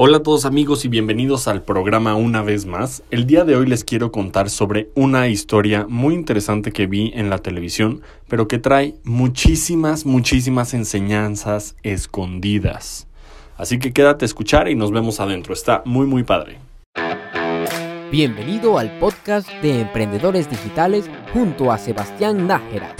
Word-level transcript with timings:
Hola 0.00 0.18
a 0.18 0.22
todos 0.22 0.44
amigos 0.44 0.84
y 0.84 0.88
bienvenidos 0.88 1.48
al 1.48 1.64
programa 1.64 2.14
una 2.14 2.40
vez 2.40 2.66
más. 2.66 3.02
El 3.10 3.26
día 3.26 3.42
de 3.42 3.56
hoy 3.56 3.66
les 3.66 3.82
quiero 3.82 4.12
contar 4.12 4.48
sobre 4.48 4.90
una 4.94 5.26
historia 5.26 5.86
muy 5.88 6.14
interesante 6.14 6.70
que 6.70 6.86
vi 6.86 7.10
en 7.16 7.30
la 7.30 7.38
televisión, 7.38 8.02
pero 8.28 8.46
que 8.46 8.60
trae 8.60 8.94
muchísimas, 9.02 10.06
muchísimas 10.06 10.72
enseñanzas 10.72 11.74
escondidas. 11.82 13.08
Así 13.56 13.80
que 13.80 13.92
quédate 13.92 14.24
a 14.24 14.26
escuchar 14.26 14.68
y 14.68 14.76
nos 14.76 14.92
vemos 14.92 15.18
adentro. 15.18 15.52
Está 15.52 15.82
muy, 15.84 16.06
muy 16.06 16.22
padre. 16.22 16.58
Bienvenido 18.12 18.78
al 18.78 18.96
podcast 19.00 19.50
de 19.62 19.80
Emprendedores 19.80 20.48
Digitales 20.48 21.10
junto 21.32 21.72
a 21.72 21.78
Sebastián 21.78 22.46
Nájera, 22.46 22.94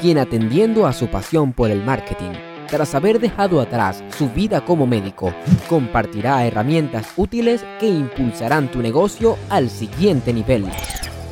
quien 0.00 0.18
atendiendo 0.18 0.88
a 0.88 0.94
su 0.94 1.06
pasión 1.06 1.52
por 1.52 1.70
el 1.70 1.84
marketing 1.84 2.53
tras 2.74 2.96
haber 2.96 3.20
dejado 3.20 3.60
atrás 3.60 4.02
su 4.18 4.28
vida 4.30 4.64
como 4.64 4.84
médico, 4.84 5.32
compartirá 5.68 6.44
herramientas 6.44 7.06
útiles 7.16 7.64
que 7.78 7.86
impulsarán 7.86 8.68
tu 8.68 8.80
negocio 8.80 9.38
al 9.48 9.70
siguiente 9.70 10.32
nivel, 10.32 10.66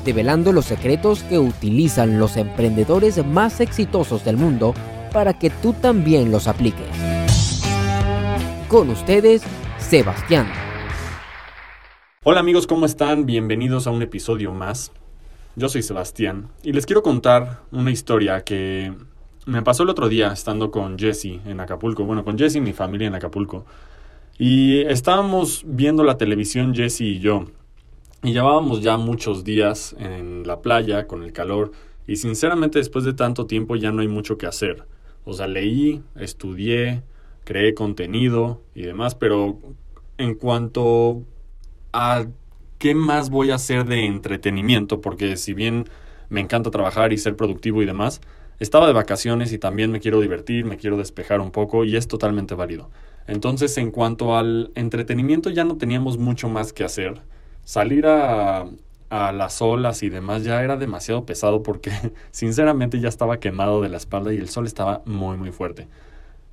develando 0.04 0.52
los 0.52 0.66
secretos 0.66 1.24
que 1.24 1.40
utilizan 1.40 2.20
los 2.20 2.36
emprendedores 2.36 3.26
más 3.26 3.58
exitosos 3.58 4.24
del 4.24 4.36
mundo 4.36 4.72
para 5.12 5.36
que 5.36 5.50
tú 5.50 5.72
también 5.72 6.30
los 6.30 6.46
apliques. 6.46 6.86
Con 8.68 8.90
ustedes, 8.90 9.42
Sebastián. 9.78 10.46
Hola 12.22 12.38
amigos, 12.38 12.68
¿cómo 12.68 12.86
están? 12.86 13.26
Bienvenidos 13.26 13.88
a 13.88 13.90
un 13.90 14.02
episodio 14.02 14.52
más. 14.52 14.92
Yo 15.56 15.68
soy 15.68 15.82
Sebastián 15.82 16.50
y 16.62 16.72
les 16.72 16.86
quiero 16.86 17.02
contar 17.02 17.62
una 17.72 17.90
historia 17.90 18.44
que 18.44 18.92
me 19.46 19.62
pasó 19.62 19.82
el 19.82 19.88
otro 19.88 20.08
día 20.08 20.32
estando 20.32 20.70
con 20.70 20.98
Jesse 20.98 21.40
en 21.46 21.60
Acapulco, 21.60 22.04
bueno, 22.04 22.24
con 22.24 22.38
Jesse 22.38 22.56
y 22.56 22.60
mi 22.60 22.72
familia 22.72 23.08
en 23.08 23.14
Acapulco. 23.14 23.64
Y 24.38 24.80
estábamos 24.82 25.64
viendo 25.66 26.04
la 26.04 26.18
televisión 26.18 26.74
Jesse 26.74 27.02
y 27.02 27.18
yo. 27.18 27.44
Y 28.22 28.32
llevábamos 28.32 28.82
ya 28.82 28.96
muchos 28.96 29.44
días 29.44 29.96
en 29.98 30.46
la 30.46 30.60
playa 30.60 31.06
con 31.06 31.22
el 31.22 31.32
calor. 31.32 31.72
Y 32.06 32.16
sinceramente 32.16 32.78
después 32.78 33.04
de 33.04 33.14
tanto 33.14 33.46
tiempo 33.46 33.76
ya 33.76 33.90
no 33.92 34.00
hay 34.00 34.08
mucho 34.08 34.38
que 34.38 34.46
hacer. 34.46 34.84
O 35.24 35.32
sea, 35.32 35.46
leí, 35.48 36.02
estudié, 36.16 37.02
creé 37.44 37.74
contenido 37.74 38.62
y 38.74 38.82
demás. 38.82 39.14
Pero 39.14 39.58
en 40.18 40.34
cuanto 40.34 41.22
a 41.92 42.26
qué 42.78 42.94
más 42.94 43.30
voy 43.30 43.50
a 43.50 43.56
hacer 43.56 43.84
de 43.86 44.06
entretenimiento, 44.06 45.00
porque 45.00 45.36
si 45.36 45.52
bien 45.52 45.84
me 46.28 46.40
encanta 46.40 46.70
trabajar 46.70 47.12
y 47.12 47.18
ser 47.18 47.36
productivo 47.36 47.82
y 47.82 47.86
demás, 47.86 48.20
estaba 48.62 48.86
de 48.86 48.92
vacaciones 48.92 49.52
y 49.52 49.58
también 49.58 49.90
me 49.90 50.00
quiero 50.00 50.20
divertir, 50.20 50.64
me 50.64 50.76
quiero 50.76 50.96
despejar 50.96 51.40
un 51.40 51.50
poco 51.50 51.84
y 51.84 51.96
es 51.96 52.08
totalmente 52.08 52.54
válido. 52.54 52.90
Entonces, 53.26 53.76
en 53.78 53.90
cuanto 53.90 54.36
al 54.36 54.70
entretenimiento, 54.74 55.50
ya 55.50 55.64
no 55.64 55.76
teníamos 55.76 56.18
mucho 56.18 56.48
más 56.48 56.72
que 56.72 56.84
hacer. 56.84 57.20
Salir 57.64 58.06
a, 58.06 58.66
a 59.10 59.32
las 59.32 59.60
olas 59.60 60.02
y 60.02 60.08
demás 60.08 60.42
ya 60.42 60.62
era 60.62 60.76
demasiado 60.76 61.26
pesado 61.26 61.62
porque 61.62 61.90
sinceramente 62.30 62.98
ya 62.98 63.08
estaba 63.08 63.38
quemado 63.40 63.82
de 63.82 63.88
la 63.88 63.98
espalda 63.98 64.32
y 64.32 64.38
el 64.38 64.48
sol 64.48 64.66
estaba 64.66 65.02
muy 65.04 65.36
muy 65.36 65.50
fuerte. 65.50 65.86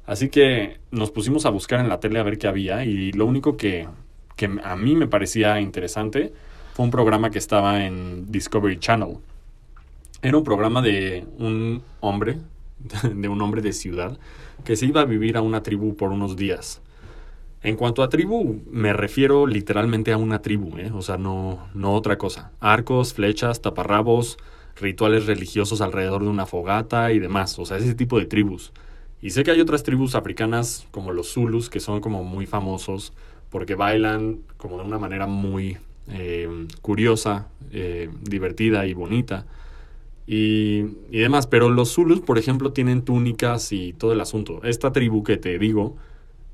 Así 0.05 0.30
que 0.30 0.80
nos 0.91 1.11
pusimos 1.11 1.45
a 1.45 1.52
buscar 1.52 1.80
en 1.80 1.87
la 1.87 1.99
tele 1.99 2.19
a 2.19 2.23
ver 2.23 2.37
qué 2.37 2.47
había 2.47 2.83
y 2.83 3.11
lo 3.11 3.27
único 3.27 3.55
que, 3.55 3.87
que 4.35 4.49
a 4.63 4.75
mí 4.75 4.95
me 4.95 5.07
parecía 5.07 5.61
interesante 5.61 6.33
fue 6.73 6.85
un 6.85 6.91
programa 6.91 7.30
que 7.30 7.37
estaba 7.37 7.85
en 7.85 8.31
Discovery 8.31 8.80
Channel 8.80 9.19
era 10.21 10.37
un 10.37 10.43
programa 10.43 10.81
de 10.81 11.25
un 11.37 11.81
hombre, 12.01 12.37
de 13.13 13.27
un 13.27 13.41
hombre 13.41 13.61
de 13.61 13.73
ciudad, 13.73 14.17
que 14.63 14.75
se 14.75 14.85
iba 14.85 15.01
a 15.01 15.05
vivir 15.05 15.37
a 15.37 15.41
una 15.41 15.63
tribu 15.63 15.95
por 15.95 16.11
unos 16.11 16.35
días. 16.35 16.81
En 17.61 17.75
cuanto 17.75 18.03
a 18.03 18.09
tribu, 18.09 18.61
me 18.71 18.93
refiero 18.93 19.45
literalmente 19.45 20.13
a 20.13 20.17
una 20.17 20.41
tribu, 20.41 20.77
¿eh? 20.77 20.91
o 20.93 21.01
sea, 21.01 21.17
no, 21.17 21.67
no 21.73 21.93
otra 21.93 22.17
cosa. 22.17 22.51
Arcos, 22.61 23.13
flechas, 23.13 23.61
taparrabos, 23.61 24.37
rituales 24.79 25.25
religiosos 25.25 25.81
alrededor 25.81 26.23
de 26.23 26.29
una 26.29 26.45
fogata 26.45 27.11
y 27.11 27.19
demás, 27.19 27.59
o 27.59 27.65
sea, 27.65 27.77
ese 27.77 27.95
tipo 27.95 28.17
de 28.17 28.25
tribus. 28.25 28.71
Y 29.21 29.31
sé 29.31 29.43
que 29.43 29.52
hay 29.52 29.59
otras 29.59 29.83
tribus 29.83 30.15
africanas 30.15 30.87
como 30.91 31.11
los 31.11 31.33
Zulus 31.33 31.69
que 31.69 31.81
son 31.81 31.99
como 31.99 32.23
muy 32.23 32.45
famosos 32.45 33.11
porque 33.49 33.75
bailan 33.75 34.39
como 34.55 34.77
de 34.77 34.85
una 34.85 34.97
manera 34.97 35.27
muy 35.27 35.77
eh, 36.08 36.67
curiosa, 36.81 37.49
eh, 37.71 38.09
divertida 38.21 38.85
y 38.85 38.93
bonita 38.93 39.45
y, 40.31 40.83
demás. 41.09 41.47
Pero 41.47 41.69
los 41.69 41.93
Zulus, 41.93 42.21
por 42.21 42.37
ejemplo, 42.37 42.71
tienen 42.71 43.01
túnicas 43.01 43.71
y 43.71 43.93
todo 43.93 44.13
el 44.13 44.21
asunto. 44.21 44.61
Esta 44.63 44.91
tribu 44.91 45.23
que 45.23 45.37
te 45.37 45.57
digo, 45.57 45.95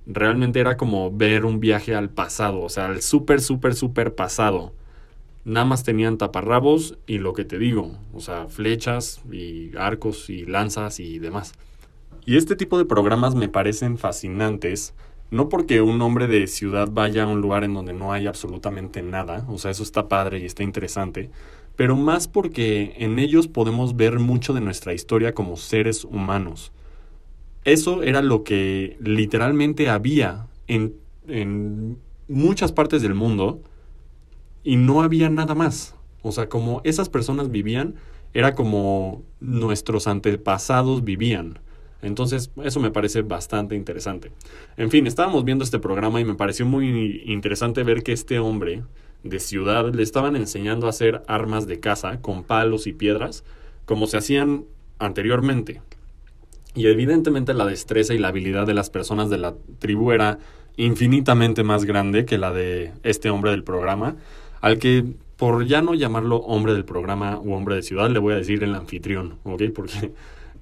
realmente 0.06 0.62
era 0.62 0.78
como 0.78 1.12
ver 1.12 1.44
un 1.44 1.60
viaje 1.60 1.94
al 1.94 2.10
pasado, 2.10 2.62
o 2.62 2.70
sea, 2.70 2.86
al 2.86 3.02
súper, 3.02 3.42
súper, 3.42 3.76
súper 3.76 4.16
pasado. 4.16 4.72
Nada 5.44 5.66
más 5.66 5.84
tenían 5.84 6.18
taparrabos 6.18 6.98
y 7.06 7.18
lo 7.18 7.34
que 7.34 7.44
te 7.44 7.60
digo, 7.60 7.92
o 8.14 8.22
sea, 8.22 8.48
flechas 8.48 9.22
y 9.30 9.76
arcos 9.78 10.30
y 10.30 10.46
lanzas 10.46 11.02
y 11.02 11.20
demás. 11.20 11.54
Y 12.26 12.38
este 12.38 12.56
tipo 12.56 12.78
de 12.78 12.86
programas 12.86 13.36
me 13.36 13.50
parecen 13.50 13.98
fascinantes, 13.98 14.94
no 15.32 15.50
porque 15.50 15.82
un 15.82 16.02
hombre 16.02 16.28
de 16.28 16.48
ciudad 16.48 16.88
vaya 16.90 17.24
a 17.24 17.28
un 17.28 17.42
lugar 17.42 17.64
en 17.66 17.74
donde 17.74 17.94
no 17.94 18.14
hay 18.14 18.26
absolutamente 18.26 19.04
nada, 19.04 19.46
o 19.50 19.58
sea, 19.58 19.72
eso 19.72 19.84
está 19.84 20.08
padre 20.08 20.40
y 20.40 20.46
está 20.46 20.64
interesante, 20.64 21.30
pero 21.76 21.96
más 21.96 22.28
porque 22.28 22.96
en 22.98 23.20
ellos 23.20 23.48
podemos 23.48 23.96
ver 23.96 24.20
mucho 24.20 24.54
de 24.54 24.62
nuestra 24.62 24.94
historia 24.94 25.34
como 25.34 25.58
seres 25.58 26.06
humanos. 26.06 26.72
Eso 27.64 28.04
era 28.04 28.22
lo 28.22 28.44
que 28.44 28.98
literalmente 29.02 29.90
había 29.90 30.48
en, 30.68 30.96
en 31.28 31.98
muchas 32.28 32.72
partes 32.72 33.02
del 33.02 33.16
mundo 33.16 33.62
y 34.64 34.78
no 34.78 35.02
había 35.02 35.30
nada 35.30 35.56
más. 35.56 35.96
O 36.22 36.32
sea, 36.32 36.50
como 36.50 36.82
esas 36.84 37.10
personas 37.10 37.52
vivían, 37.52 37.96
era 38.34 38.56
como 38.56 39.24
nuestros 39.40 40.08
antepasados 40.08 41.04
vivían. 41.04 41.60
Entonces, 42.02 42.52
eso 42.64 42.80
me 42.80 42.92
parece 42.92 43.22
bastante 43.22 43.76
interesante. 43.76 44.32
En 44.78 44.92
fin, 44.92 45.08
estábamos 45.08 45.44
viendo 45.46 45.64
este 45.64 45.80
programa 45.80 46.22
y 46.22 46.26
me 46.26 46.36
pareció 46.36 46.66
muy 46.66 47.24
interesante 47.26 47.84
ver 47.84 48.04
que 48.04 48.12
este 48.12 48.40
hombre 48.40 48.84
de 49.26 49.40
ciudad 49.40 49.94
le 49.94 50.04
estaban 50.04 50.36
enseñando 50.36 50.86
a 50.86 50.92
hacer 50.92 51.24
armas 51.28 51.68
de 51.68 51.80
caza 51.80 52.22
con 52.22 52.44
palos 52.44 52.88
y 52.88 52.94
piedras, 52.94 53.44
como 53.86 54.08
se 54.08 54.18
hacían 54.18 54.66
anteriormente. 55.00 55.82
Y 56.76 56.88
evidentemente 56.88 57.54
la 57.54 57.66
destreza 57.66 58.14
y 58.14 58.20
la 58.20 58.30
habilidad 58.30 58.68
de 58.68 58.74
las 58.74 58.90
personas 58.90 59.30
de 59.30 59.40
la 59.40 59.56
tribu 59.80 60.12
era 60.12 60.38
infinitamente 60.78 61.64
más 61.64 61.86
grande 61.86 62.26
que 62.26 62.38
la 62.38 62.52
de 62.52 62.94
este 63.04 63.30
hombre 63.30 63.52
del 63.52 63.64
programa, 63.64 64.16
al 64.62 64.78
que 64.78 65.06
por 65.38 65.66
ya 65.66 65.82
no 65.82 65.96
llamarlo 65.96 66.38
hombre 66.38 66.74
del 66.74 66.86
programa 66.86 67.38
o 67.38 67.56
hombre 67.56 67.76
de 67.76 67.82
ciudad, 67.82 68.10
le 68.10 68.20
voy 68.20 68.34
a 68.34 68.38
decir 68.38 68.64
el 68.64 68.76
anfitrión, 68.76 69.40
¿ok? 69.44 69.64
Porque 69.74 70.12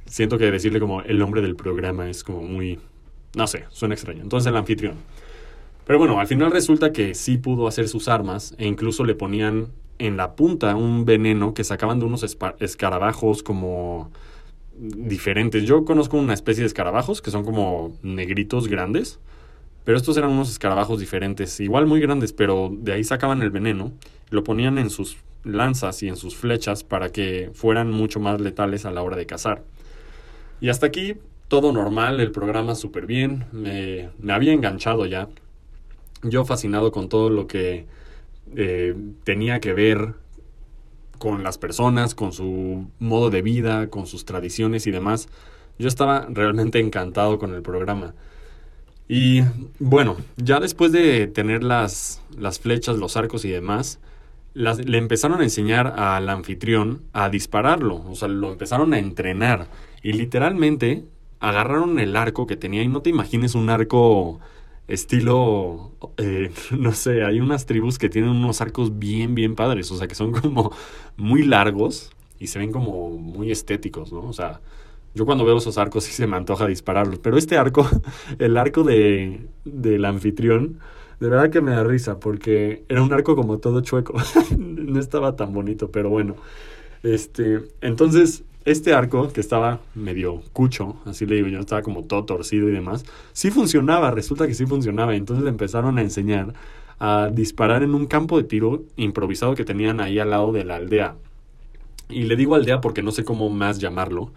siento 0.06 0.38
que 0.38 0.50
decirle 0.50 0.80
como 0.80 1.02
el 1.02 1.22
hombre 1.22 1.42
del 1.42 1.56
programa 1.56 2.10
es 2.10 2.24
como 2.24 2.42
muy, 2.42 2.80
no 3.36 3.48
sé, 3.48 3.66
suena 3.70 3.96
extraño. 3.96 4.22
Entonces 4.22 4.50
el 4.50 4.56
anfitrión. 4.56 4.96
Pero 5.86 6.00
bueno, 6.00 6.20
al 6.20 6.28
final 6.28 6.52
resulta 6.52 6.94
que 6.94 7.14
sí 7.14 7.38
pudo 7.38 7.68
hacer 7.68 7.88
sus 7.88 8.08
armas 8.08 8.56
e 8.58 8.68
incluso 8.68 9.04
le 9.04 9.16
ponían 9.16 9.68
en 10.00 10.18
la 10.18 10.36
punta 10.36 10.76
un 10.76 11.06
veneno 11.06 11.54
que 11.54 11.64
sacaban 11.64 12.00
de 12.00 12.06
unos 12.06 12.24
escarabajos 12.60 13.44
como 13.44 14.12
diferentes. 14.78 15.64
Yo 15.66 15.86
conozco 15.86 16.18
una 16.18 16.34
especie 16.34 16.62
de 16.62 16.68
escarabajos 16.68 17.22
que 17.22 17.32
son 17.32 17.44
como 17.44 17.96
negritos 18.02 18.68
grandes, 18.68 19.20
pero 19.84 19.98
estos 19.98 20.18
eran 20.18 20.32
unos 20.32 20.50
escarabajos 20.50 21.00
diferentes, 21.00 21.60
igual 21.60 21.86
muy 21.86 22.00
grandes, 22.00 22.34
pero 22.34 22.72
de 22.74 22.94
ahí 22.94 23.04
sacaban 23.04 23.42
el 23.42 23.52
veneno, 23.52 23.92
lo 24.30 24.44
ponían 24.44 24.78
en 24.78 24.90
sus 24.90 25.18
lanzas 25.44 26.02
y 26.04 26.08
en 26.08 26.16
sus 26.16 26.36
flechas 26.36 26.84
para 26.84 27.10
que 27.10 27.52
fueran 27.54 27.92
mucho 27.92 28.20
más 28.22 28.40
letales 28.40 28.86
a 28.86 28.92
la 28.92 29.04
hora 29.04 29.18
de 29.18 29.26
cazar. 29.26 29.64
Y 30.62 30.70
hasta 30.70 30.86
aquí 30.88 31.16
todo 31.50 31.74
normal, 31.74 32.22
el 32.22 32.32
programa 32.32 32.76
súper 32.76 33.06
bien, 33.06 33.46
me, 33.52 34.10
me 34.20 34.34
había 34.34 34.54
enganchado 34.54 35.06
ya 35.06 35.28
yo 36.24 36.46
fascinado 36.46 36.92
con 36.92 37.10
todo 37.10 37.30
lo 37.30 37.48
que 37.48 37.86
eh, 38.56 38.96
tenía 39.24 39.60
que 39.60 39.74
ver 39.74 40.16
con 41.18 41.44
las 41.44 41.58
personas, 41.58 42.16
con 42.16 42.34
su 42.34 42.88
modo 43.00 43.30
de 43.30 43.42
vida, 43.42 43.90
con 43.90 44.08
sus 44.08 44.26
tradiciones 44.26 44.88
y 44.88 44.92
demás. 44.92 45.30
Yo 45.80 45.88
estaba 45.88 46.28
realmente 46.30 46.80
encantado 46.80 47.40
con 47.40 47.54
el 47.54 47.62
programa. 47.62 48.14
Y 49.08 49.42
bueno, 49.80 50.18
ya 50.38 50.60
después 50.60 50.92
de 50.92 51.28
tener 51.28 51.64
las, 51.64 52.22
las 52.38 52.60
flechas, 52.60 52.98
los 52.98 53.18
arcos 53.18 53.46
y 53.46 53.50
demás, 53.50 54.00
le 54.54 54.98
empezaron 54.98 55.42
a 55.42 55.44
enseñar 55.44 56.00
al 56.00 56.30
anfitrión 56.30 57.02
a 57.12 57.30
dispararlo, 57.30 58.04
o 58.08 58.16
sea, 58.16 58.28
lo 58.28 58.52
empezaron 58.52 58.94
a 58.94 59.00
entrenar. 59.00 59.68
Y 60.04 60.14
literalmente 60.14 61.06
agarraron 61.40 62.00
el 62.00 62.16
arco 62.16 62.48
que 62.48 62.56
tenía, 62.56 62.84
y 62.84 62.88
no 62.88 63.02
te 63.02 63.10
imagines 63.10 63.56
un 63.56 63.70
arco 63.70 64.40
estilo, 64.88 65.92
eh, 66.18 66.52
no 66.78 66.92
sé, 66.92 67.24
hay 67.24 67.40
unas 67.40 67.66
tribus 67.66 67.98
que 67.98 68.10
tienen 68.10 68.32
unos 68.32 68.62
arcos 68.62 68.98
bien, 69.00 69.36
bien 69.36 69.56
padres, 69.56 69.92
o 69.92 69.98
sea, 69.98 70.08
que 70.08 70.16
son 70.16 70.32
como 70.32 70.72
muy 71.18 71.44
largos 71.44 72.12
y 72.40 72.48
se 72.48 72.60
ven 72.60 72.72
como 72.72 73.12
muy 73.12 73.52
estéticos, 73.52 74.12
¿no? 74.12 74.22
O 74.22 74.34
sea, 74.34 74.62
yo 75.16 75.26
cuando 75.26 75.46
veo 75.46 75.58
esos 75.58 75.78
arcos 75.78 76.04
sí 76.06 76.12
se 76.12 76.28
me 76.28 76.38
antoja 76.38 76.68
dispararlos, 76.68 77.20
pero 77.20 77.38
este 77.38 77.58
arco, 77.58 77.88
el 78.40 78.58
arco 78.58 78.84
de, 78.84 79.48
del 79.66 80.06
anfitrión, 80.06 80.80
De 81.20 81.30
verdad 81.30 81.50
que 81.50 81.62
me 81.62 81.72
da 81.72 81.84
risa 81.84 82.20
porque 82.20 82.84
era 82.90 83.02
un 83.02 83.14
arco 83.14 83.36
como 83.36 83.60
todo 83.60 83.82
chueco. 83.82 84.14
no 84.58 85.00
estaba 85.00 85.36
tan 85.36 85.54
bonito, 85.54 85.92
pero 85.92 86.10
bueno. 86.10 86.36
Este, 87.04 87.62
entonces, 87.82 88.44
este 88.66 88.94
arco 88.94 89.32
que 89.32 89.42
estaba 89.42 89.80
medio 89.96 90.42
cucho, 90.54 90.96
así 91.06 91.26
le 91.26 91.36
digo 91.36 91.48
yo, 91.48 91.60
estaba 91.60 91.82
como 91.82 92.04
todo 92.04 92.24
torcido 92.26 92.70
y 92.70 92.72
demás, 92.72 93.06
sí 93.34 93.52
funcionaba, 93.52 94.12
resulta 94.12 94.48
que 94.48 94.54
sí 94.54 94.66
funcionaba. 94.66 95.16
Entonces 95.16 95.44
le 95.44 95.50
empezaron 95.50 95.98
a 95.98 96.02
enseñar 96.02 96.54
a 97.00 97.30
disparar 97.30 97.84
en 97.84 97.96
un 97.96 98.06
campo 98.06 98.38
de 98.38 98.46
tiro 98.46 98.84
improvisado 98.96 99.56
que 99.56 99.66
tenían 99.66 100.00
ahí 100.00 100.20
al 100.20 100.30
lado 100.30 100.52
de 100.52 100.64
la 100.64 100.78
aldea. 100.78 101.16
Y 102.10 102.24
le 102.24 102.36
digo 102.36 102.56
aldea 102.56 102.82
porque 102.82 103.02
no 103.02 103.12
sé 103.12 103.26
cómo 103.26 103.50
más 103.50 103.80
llamarlo, 103.80 104.32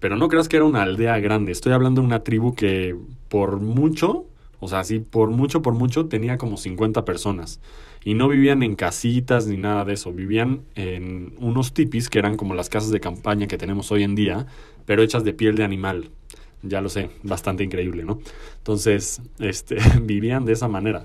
pero 0.00 0.16
no 0.16 0.28
creas 0.28 0.48
que 0.48 0.56
era 0.56 0.64
una 0.64 0.82
aldea 0.82 1.18
grande, 1.20 1.52
estoy 1.52 1.72
hablando 1.72 2.00
de 2.00 2.06
una 2.06 2.24
tribu 2.24 2.54
que 2.54 2.96
por 3.28 3.60
mucho, 3.60 4.26
o 4.60 4.68
sea, 4.68 4.84
sí, 4.84 4.98
por 4.98 5.30
mucho, 5.30 5.62
por 5.62 5.74
mucho, 5.74 6.06
tenía 6.06 6.36
como 6.38 6.56
50 6.56 7.04
personas. 7.04 7.60
Y 8.04 8.14
no 8.14 8.28
vivían 8.28 8.62
en 8.62 8.74
casitas 8.74 9.46
ni 9.46 9.56
nada 9.56 9.84
de 9.84 9.94
eso, 9.94 10.12
vivían 10.12 10.62
en 10.74 11.34
unos 11.38 11.72
tipis 11.72 12.08
que 12.08 12.18
eran 12.18 12.36
como 12.36 12.54
las 12.54 12.68
casas 12.68 12.90
de 12.90 13.00
campaña 13.00 13.46
que 13.46 13.58
tenemos 13.58 13.92
hoy 13.92 14.02
en 14.02 14.14
día, 14.14 14.46
pero 14.86 15.02
hechas 15.02 15.24
de 15.24 15.32
piel 15.32 15.54
de 15.54 15.64
animal. 15.64 16.10
Ya 16.62 16.80
lo 16.80 16.88
sé, 16.88 17.10
bastante 17.22 17.64
increíble, 17.64 18.04
¿no? 18.04 18.20
Entonces, 18.58 19.20
este, 19.38 19.76
vivían 20.02 20.44
de 20.44 20.52
esa 20.52 20.68
manera. 20.68 21.04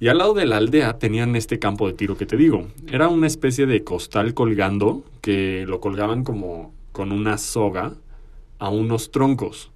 Y 0.00 0.08
al 0.08 0.18
lado 0.18 0.34
de 0.34 0.46
la 0.46 0.58
aldea 0.58 0.98
tenían 0.98 1.34
este 1.34 1.58
campo 1.58 1.88
de 1.88 1.94
tiro 1.94 2.16
que 2.16 2.26
te 2.26 2.36
digo. 2.36 2.68
Era 2.86 3.08
una 3.08 3.26
especie 3.26 3.66
de 3.66 3.82
costal 3.82 4.32
colgando 4.32 5.02
que 5.20 5.64
lo 5.66 5.80
colgaban 5.80 6.22
como 6.22 6.72
con 6.92 7.12
una 7.12 7.36
soga 7.36 7.94
a 8.58 8.68
unos 8.68 9.10
troncos. 9.10 9.70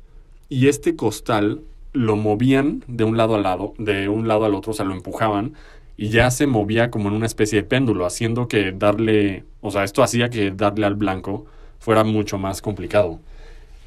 Y 0.48 0.68
este 0.68 0.94
costal 0.94 1.62
lo 1.92 2.16
movían 2.16 2.84
de 2.86 3.04
un 3.04 3.16
lado 3.16 3.34
al 3.34 3.42
lado, 3.42 3.74
de 3.78 4.08
un 4.08 4.28
lado 4.28 4.44
al 4.44 4.54
otro, 4.54 4.70
o 4.70 4.74
sea, 4.74 4.84
lo 4.84 4.94
empujaban 4.94 5.54
y 5.96 6.08
ya 6.08 6.30
se 6.30 6.46
movía 6.46 6.90
como 6.90 7.08
en 7.08 7.14
una 7.14 7.26
especie 7.26 7.62
de 7.62 7.68
péndulo, 7.68 8.06
haciendo 8.06 8.48
que 8.48 8.72
darle, 8.72 9.44
o 9.60 9.70
sea, 9.70 9.84
esto 9.84 10.02
hacía 10.02 10.30
que 10.30 10.50
darle 10.50 10.86
al 10.86 10.94
blanco 10.94 11.46
fuera 11.78 12.04
mucho 12.04 12.38
más 12.38 12.62
complicado. 12.62 13.20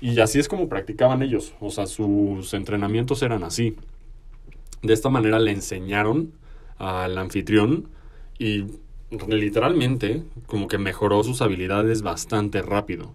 Y 0.01 0.19
así 0.19 0.39
es 0.39 0.47
como 0.47 0.69
practicaban 0.69 1.23
ellos, 1.23 1.53
o 1.59 1.71
sea, 1.71 1.87
sus 1.87 2.53
entrenamientos 2.53 3.21
eran 3.21 3.43
así. 3.43 3.75
De 4.81 4.93
esta 4.93 5.09
manera 5.09 5.39
le 5.39 5.51
enseñaron 5.51 6.33
al 6.77 7.17
anfitrión 7.17 7.87
y 8.37 8.65
literalmente 9.27 10.23
como 10.45 10.67
que 10.67 10.77
mejoró 10.77 11.23
sus 11.23 11.41
habilidades 11.41 12.01
bastante 12.01 12.61
rápido 12.61 13.13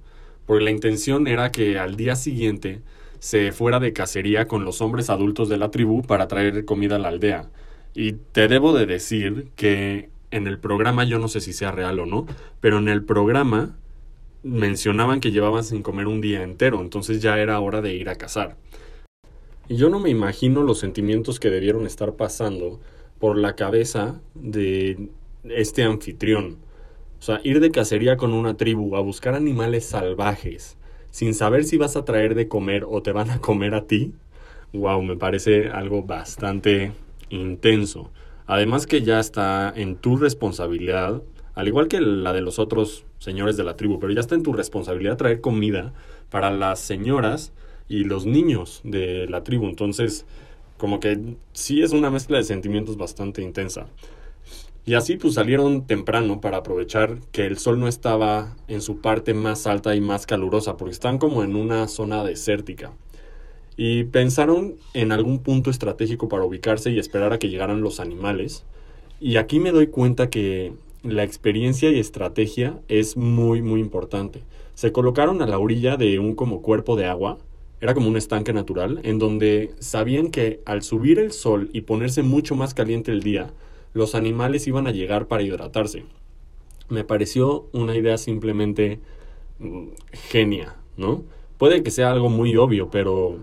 porque 0.50 0.64
la 0.64 0.72
intención 0.72 1.28
era 1.28 1.52
que 1.52 1.78
al 1.78 1.94
día 1.94 2.16
siguiente 2.16 2.82
se 3.20 3.52
fuera 3.52 3.78
de 3.78 3.92
cacería 3.92 4.48
con 4.48 4.64
los 4.64 4.80
hombres 4.80 5.08
adultos 5.08 5.48
de 5.48 5.58
la 5.58 5.70
tribu 5.70 6.02
para 6.02 6.26
traer 6.26 6.64
comida 6.64 6.96
a 6.96 6.98
la 6.98 7.06
aldea. 7.06 7.48
Y 7.94 8.12
te 8.12 8.48
debo 8.48 8.72
de 8.72 8.86
decir 8.86 9.48
que 9.56 10.10
en 10.30 10.46
el 10.46 10.58
programa, 10.58 11.04
yo 11.04 11.18
no 11.18 11.28
sé 11.28 11.40
si 11.40 11.52
sea 11.52 11.72
real 11.72 11.98
o 11.98 12.06
no, 12.06 12.26
pero 12.60 12.78
en 12.78 12.88
el 12.88 13.04
programa 13.04 13.76
mencionaban 14.42 15.20
que 15.20 15.32
llevaban 15.32 15.64
sin 15.64 15.82
comer 15.82 16.06
un 16.06 16.20
día 16.20 16.42
entero, 16.42 16.80
entonces 16.80 17.20
ya 17.20 17.38
era 17.38 17.60
hora 17.60 17.82
de 17.82 17.94
ir 17.94 18.08
a 18.08 18.16
cazar. 18.16 18.56
Y 19.68 19.76
yo 19.76 19.90
no 19.90 20.00
me 20.00 20.10
imagino 20.10 20.62
los 20.62 20.78
sentimientos 20.78 21.40
que 21.40 21.50
debieron 21.50 21.86
estar 21.86 22.14
pasando 22.14 22.80
por 23.18 23.36
la 23.36 23.54
cabeza 23.54 24.20
de 24.34 25.10
este 25.44 25.82
anfitrión 25.82 26.58
o 27.20 27.22
sea, 27.22 27.40
ir 27.44 27.60
de 27.60 27.70
cacería 27.70 28.16
con 28.16 28.32
una 28.32 28.56
tribu 28.56 28.96
a 28.96 29.00
buscar 29.00 29.34
animales 29.34 29.84
salvajes 29.84 30.78
sin 31.10 31.34
saber 31.34 31.64
si 31.64 31.76
vas 31.76 31.96
a 31.96 32.04
traer 32.06 32.34
de 32.34 32.48
comer 32.48 32.86
o 32.88 33.02
te 33.02 33.12
van 33.12 33.30
a 33.30 33.40
comer 33.40 33.74
a 33.74 33.86
ti, 33.86 34.14
wow, 34.72 35.02
me 35.02 35.16
parece 35.16 35.68
algo 35.68 36.02
bastante 36.02 36.92
intenso. 37.30 38.10
Además 38.46 38.86
que 38.86 39.02
ya 39.02 39.20
está 39.20 39.72
en 39.74 39.96
tu 39.96 40.16
responsabilidad, 40.16 41.22
al 41.54 41.68
igual 41.68 41.88
que 41.88 42.00
la 42.00 42.32
de 42.32 42.40
los 42.40 42.58
otros 42.58 43.04
señores 43.18 43.56
de 43.56 43.64
la 43.64 43.76
tribu, 43.76 43.98
pero 43.98 44.12
ya 44.12 44.20
está 44.20 44.34
en 44.34 44.42
tu 44.42 44.52
responsabilidad 44.52 45.16
traer 45.16 45.40
comida 45.40 45.92
para 46.30 46.50
las 46.50 46.80
señoras 46.80 47.52
y 47.88 48.04
los 48.04 48.26
niños 48.26 48.80
de 48.84 49.26
la 49.28 49.42
tribu. 49.44 49.66
Entonces, 49.66 50.26
como 50.78 51.00
que 51.00 51.36
sí 51.52 51.82
es 51.82 51.92
una 51.92 52.10
mezcla 52.10 52.38
de 52.38 52.44
sentimientos 52.44 52.96
bastante 52.96 53.42
intensa. 53.42 53.86
Y 54.86 54.94
así 54.94 55.16
pues 55.16 55.34
salieron 55.34 55.86
temprano 55.86 56.40
para 56.40 56.58
aprovechar 56.58 57.18
que 57.32 57.46
el 57.46 57.58
sol 57.58 57.78
no 57.78 57.86
estaba 57.86 58.56
en 58.66 58.80
su 58.80 59.00
parte 59.00 59.34
más 59.34 59.66
alta 59.66 59.94
y 59.94 60.00
más 60.00 60.26
calurosa, 60.26 60.76
porque 60.76 60.92
están 60.92 61.18
como 61.18 61.44
en 61.44 61.54
una 61.54 61.86
zona 61.86 62.24
desértica. 62.24 62.92
Y 63.82 64.04
pensaron 64.04 64.74
en 64.92 65.10
algún 65.10 65.38
punto 65.38 65.70
estratégico 65.70 66.28
para 66.28 66.44
ubicarse 66.44 66.90
y 66.90 66.98
esperar 66.98 67.32
a 67.32 67.38
que 67.38 67.48
llegaran 67.48 67.80
los 67.80 67.98
animales. 67.98 68.62
Y 69.22 69.36
aquí 69.36 69.58
me 69.58 69.72
doy 69.72 69.86
cuenta 69.86 70.28
que 70.28 70.74
la 71.02 71.24
experiencia 71.24 71.90
y 71.90 71.98
estrategia 71.98 72.78
es 72.88 73.16
muy 73.16 73.62
muy 73.62 73.80
importante. 73.80 74.42
Se 74.74 74.92
colocaron 74.92 75.40
a 75.40 75.46
la 75.46 75.58
orilla 75.58 75.96
de 75.96 76.18
un 76.18 76.34
como 76.34 76.60
cuerpo 76.60 76.94
de 76.94 77.06
agua, 77.06 77.38
era 77.80 77.94
como 77.94 78.10
un 78.10 78.18
estanque 78.18 78.52
natural, 78.52 79.00
en 79.02 79.18
donde 79.18 79.72
sabían 79.78 80.30
que 80.30 80.60
al 80.66 80.82
subir 80.82 81.18
el 81.18 81.32
sol 81.32 81.70
y 81.72 81.80
ponerse 81.80 82.22
mucho 82.22 82.56
más 82.56 82.74
caliente 82.74 83.12
el 83.12 83.22
día, 83.22 83.50
los 83.94 84.14
animales 84.14 84.66
iban 84.66 84.88
a 84.88 84.92
llegar 84.92 85.26
para 85.26 85.42
hidratarse. 85.42 86.04
Me 86.90 87.02
pareció 87.02 87.64
una 87.72 87.96
idea 87.96 88.18
simplemente 88.18 89.00
mm, 89.58 89.86
genia, 90.12 90.76
¿no? 90.98 91.24
Puede 91.60 91.82
que 91.82 91.90
sea 91.90 92.10
algo 92.10 92.30
muy 92.30 92.56
obvio, 92.56 92.88
pero 92.90 93.36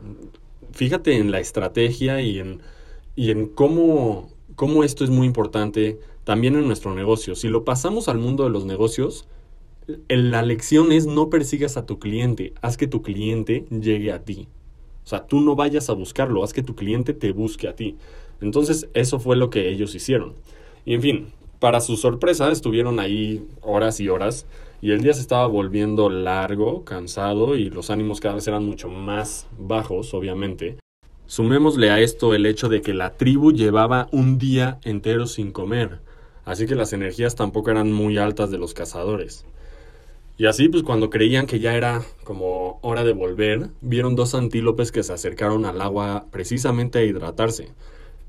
fíjate 0.71 1.17
en 1.17 1.29
la 1.29 1.39
estrategia 1.39 2.19
y 2.19 2.39
en, 2.39 2.61
y 3.15 3.29
en 3.29 3.45
cómo, 3.45 4.31
cómo 4.55 4.83
esto 4.83 5.03
es 5.03 5.11
muy 5.11 5.27
importante 5.27 5.99
también 6.23 6.55
en 6.55 6.65
nuestro 6.65 6.95
negocio. 6.95 7.35
Si 7.35 7.47
lo 7.47 7.63
pasamos 7.63 8.07
al 8.07 8.17
mundo 8.17 8.43
de 8.45 8.49
los 8.49 8.65
negocios, 8.65 9.27
la 10.07 10.41
lección 10.41 10.91
es 10.91 11.05
no 11.05 11.29
persigas 11.29 11.77
a 11.77 11.85
tu 11.85 11.99
cliente, 11.99 12.55
haz 12.63 12.75
que 12.75 12.87
tu 12.87 13.03
cliente 13.03 13.67
llegue 13.69 14.11
a 14.11 14.23
ti. 14.23 14.47
O 15.05 15.07
sea, 15.07 15.27
tú 15.27 15.39
no 15.39 15.55
vayas 15.55 15.91
a 15.91 15.93
buscarlo, 15.93 16.43
haz 16.43 16.53
que 16.53 16.63
tu 16.63 16.73
cliente 16.73 17.13
te 17.13 17.31
busque 17.33 17.67
a 17.67 17.75
ti. 17.75 17.97
Entonces, 18.41 18.89
eso 18.95 19.19
fue 19.19 19.35
lo 19.35 19.51
que 19.51 19.69
ellos 19.69 19.93
hicieron. 19.93 20.33
Y 20.85 20.95
en 20.95 21.03
fin, 21.03 21.27
para 21.59 21.81
su 21.81 21.95
sorpresa, 21.97 22.51
estuvieron 22.51 22.99
ahí 22.99 23.45
horas 23.61 23.99
y 23.99 24.09
horas 24.09 24.47
y 24.81 24.91
el 24.91 25.01
día 25.01 25.13
se 25.13 25.21
estaba 25.21 25.47
volviendo 25.47 26.09
largo, 26.09 26.83
cansado 26.83 27.55
y 27.55 27.69
los 27.69 27.89
ánimos 27.89 28.19
cada 28.19 28.35
vez 28.35 28.47
eran 28.47 28.65
mucho 28.65 28.89
más 28.89 29.47
bajos, 29.57 30.13
obviamente. 30.13 30.77
Sumémosle 31.25 31.89
a 31.89 31.99
esto 31.99 32.33
el 32.33 32.45
hecho 32.45 32.69
de 32.69 32.81
que 32.81 32.93
la 32.93 33.15
tribu 33.15 33.51
llevaba 33.51 34.07
un 34.11 34.37
día 34.37 34.79
entero 34.83 35.25
sin 35.25 35.51
comer, 35.51 35.99
así 36.45 36.67
que 36.67 36.75
las 36.75 36.93
energías 36.93 37.35
tampoco 37.35 37.71
eran 37.71 37.91
muy 37.91 38.17
altas 38.17 38.51
de 38.51 38.57
los 38.57 38.73
cazadores. 38.73 39.45
Y 40.37 40.45
así, 40.45 40.69
pues 40.69 40.83
cuando 40.83 41.09
creían 41.09 41.47
que 41.47 41.59
ya 41.59 41.75
era 41.75 42.03
como 42.23 42.77
hora 42.83 43.03
de 43.03 43.13
volver, 43.13 43.69
vieron 43.81 44.15
dos 44.15 44.35
antílopes 44.35 44.91
que 44.91 45.01
se 45.01 45.11
acercaron 45.11 45.65
al 45.65 45.81
agua 45.81 46.27
precisamente 46.31 46.99
a 46.99 47.03
hidratarse. 47.03 47.71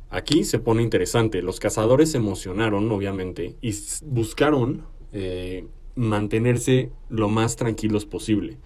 Aquí 0.08 0.44
se 0.44 0.58
pone 0.58 0.82
interesante. 0.82 1.42
Los 1.42 1.60
cazadores 1.60 2.12
se 2.12 2.16
emocionaron, 2.16 2.90
obviamente, 2.90 3.56
y 3.60 3.74
buscaron 4.06 4.86
eh, 5.12 5.66
mantenerse 5.98 6.90
lo 7.08 7.28
más 7.28 7.56
tranquilos 7.56 8.06
posible. 8.06 8.56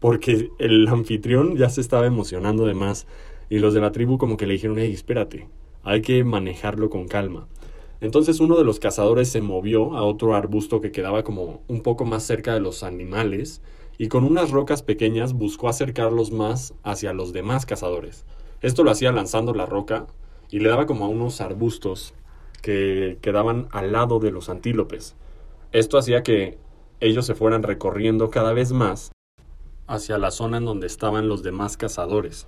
Porque 0.00 0.50
el 0.58 0.88
anfitrión 0.88 1.56
ya 1.56 1.68
se 1.68 1.80
estaba 1.80 2.06
emocionando 2.06 2.64
de 2.64 2.74
más. 2.74 3.06
Y 3.50 3.58
los 3.58 3.74
de 3.74 3.80
la 3.80 3.92
tribu 3.92 4.16
como 4.16 4.36
que 4.36 4.46
le 4.46 4.54
dijeron, 4.54 4.78
hey, 4.78 4.92
espérate, 4.92 5.48
hay 5.82 6.00
que 6.00 6.24
manejarlo 6.24 6.88
con 6.88 7.06
calma. 7.06 7.48
Entonces 8.00 8.40
uno 8.40 8.56
de 8.56 8.64
los 8.64 8.80
cazadores 8.80 9.28
se 9.28 9.42
movió 9.42 9.94
a 9.94 10.04
otro 10.04 10.34
arbusto 10.34 10.80
que 10.80 10.90
quedaba 10.90 11.22
como 11.22 11.62
un 11.68 11.82
poco 11.82 12.06
más 12.06 12.22
cerca 12.22 12.54
de 12.54 12.60
los 12.60 12.82
animales 12.82 13.60
y 13.98 14.08
con 14.08 14.24
unas 14.24 14.50
rocas 14.50 14.82
pequeñas 14.82 15.34
buscó 15.34 15.68
acercarlos 15.68 16.32
más 16.32 16.72
hacia 16.82 17.12
los 17.12 17.34
demás 17.34 17.66
cazadores. 17.66 18.24
Esto 18.62 18.84
lo 18.84 18.90
hacía 18.90 19.12
lanzando 19.12 19.52
la 19.52 19.66
roca 19.66 20.06
y 20.50 20.60
le 20.60 20.70
daba 20.70 20.86
como 20.86 21.04
a 21.04 21.08
unos 21.08 21.42
arbustos 21.42 22.14
que 22.62 23.18
quedaban 23.20 23.68
al 23.70 23.92
lado 23.92 24.18
de 24.18 24.30
los 24.30 24.48
antílopes. 24.48 25.14
Esto 25.72 25.98
hacía 25.98 26.22
que 26.22 26.58
ellos 27.00 27.26
se 27.26 27.34
fueran 27.34 27.62
recorriendo 27.62 28.30
cada 28.30 28.52
vez 28.52 28.72
más 28.72 29.10
hacia 29.86 30.18
la 30.18 30.30
zona 30.30 30.58
en 30.58 30.64
donde 30.64 30.86
estaban 30.86 31.28
los 31.28 31.42
demás 31.42 31.76
cazadores. 31.76 32.46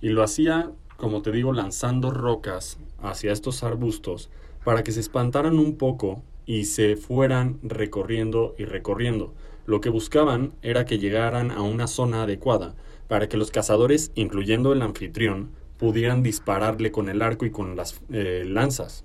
Y 0.00 0.08
lo 0.08 0.22
hacía, 0.22 0.72
como 0.96 1.22
te 1.22 1.30
digo, 1.30 1.52
lanzando 1.52 2.10
rocas 2.10 2.78
hacia 3.00 3.32
estos 3.32 3.62
arbustos 3.62 4.30
para 4.64 4.82
que 4.82 4.92
se 4.92 5.00
espantaran 5.00 5.58
un 5.58 5.76
poco 5.76 6.22
y 6.46 6.64
se 6.64 6.96
fueran 6.96 7.58
recorriendo 7.62 8.54
y 8.58 8.64
recorriendo. 8.64 9.32
Lo 9.64 9.80
que 9.80 9.90
buscaban 9.90 10.54
era 10.62 10.84
que 10.84 10.98
llegaran 10.98 11.50
a 11.52 11.62
una 11.62 11.86
zona 11.86 12.24
adecuada 12.24 12.74
para 13.06 13.28
que 13.28 13.36
los 13.36 13.50
cazadores, 13.50 14.10
incluyendo 14.14 14.72
el 14.72 14.82
anfitrión, 14.82 15.50
pudieran 15.78 16.22
dispararle 16.22 16.90
con 16.90 17.08
el 17.08 17.22
arco 17.22 17.44
y 17.44 17.50
con 17.50 17.76
las 17.76 18.00
eh, 18.10 18.44
lanzas. 18.46 19.04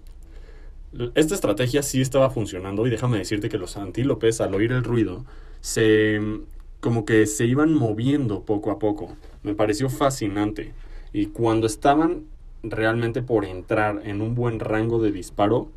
Esta 1.14 1.36
estrategia 1.36 1.84
sí 1.84 2.02
estaba 2.02 2.32
funcionando 2.32 2.88
y 2.88 2.90
déjame 2.90 3.20
decirte 3.20 3.50
que 3.50 3.60
los 3.60 3.78
antílopes 3.78 4.42
al 4.42 4.56
oír 4.56 4.72
el 4.72 4.84
ruido 4.84 5.26
se 5.62 6.20
como 6.80 7.06
que 7.06 7.28
se 7.28 7.46
iban 7.46 7.74
moviendo 7.74 8.42
poco 8.42 8.72
a 8.72 8.80
poco. 8.80 9.16
Me 9.44 9.54
pareció 9.54 9.90
fascinante. 9.90 10.74
Y 11.14 11.28
cuando 11.28 11.68
estaban 11.68 12.24
realmente 12.64 13.22
por 13.22 13.46
entrar 13.46 14.02
en 14.06 14.22
un 14.22 14.34
buen 14.34 14.60
rango 14.60 15.00
de 15.00 15.12
disparo, 15.12 15.70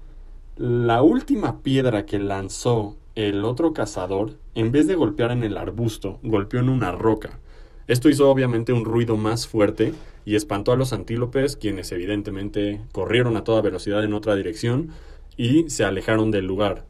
la 0.57 1.03
última 1.03 1.61
piedra 1.63 2.07
que 2.07 2.19
lanzó 2.19 2.97
el 3.15 3.45
otro 3.45 3.73
cazador, 3.73 4.37
en 4.55 4.73
vez 4.73 4.87
de 4.87 4.95
golpear 4.95 5.33
en 5.33 5.43
el 5.43 5.57
arbusto, 5.57 6.19
golpeó 6.23 6.61
en 6.61 6.69
una 6.69 6.93
roca. 6.93 7.41
Esto 7.89 8.09
hizo 8.09 8.31
obviamente 8.31 8.73
un 8.73 8.85
ruido 8.85 9.17
más 9.17 9.47
fuerte 9.47 9.93
y 10.25 10.37
espantó 10.37 10.73
a 10.73 10.77
los 10.77 10.93
antílopes, 10.93 11.57
quienes 11.57 11.91
evidentemente 11.93 12.81
corrieron 12.93 13.37
a 13.37 13.45
toda 13.45 13.63
velocidad 13.63 14.05
en 14.05 14.15
otra 14.15 14.35
dirección 14.37 14.91
y 15.41 15.71
se 15.71 15.85
alejaron 15.85 16.31
del 16.31 16.45
lugar. 16.45 16.85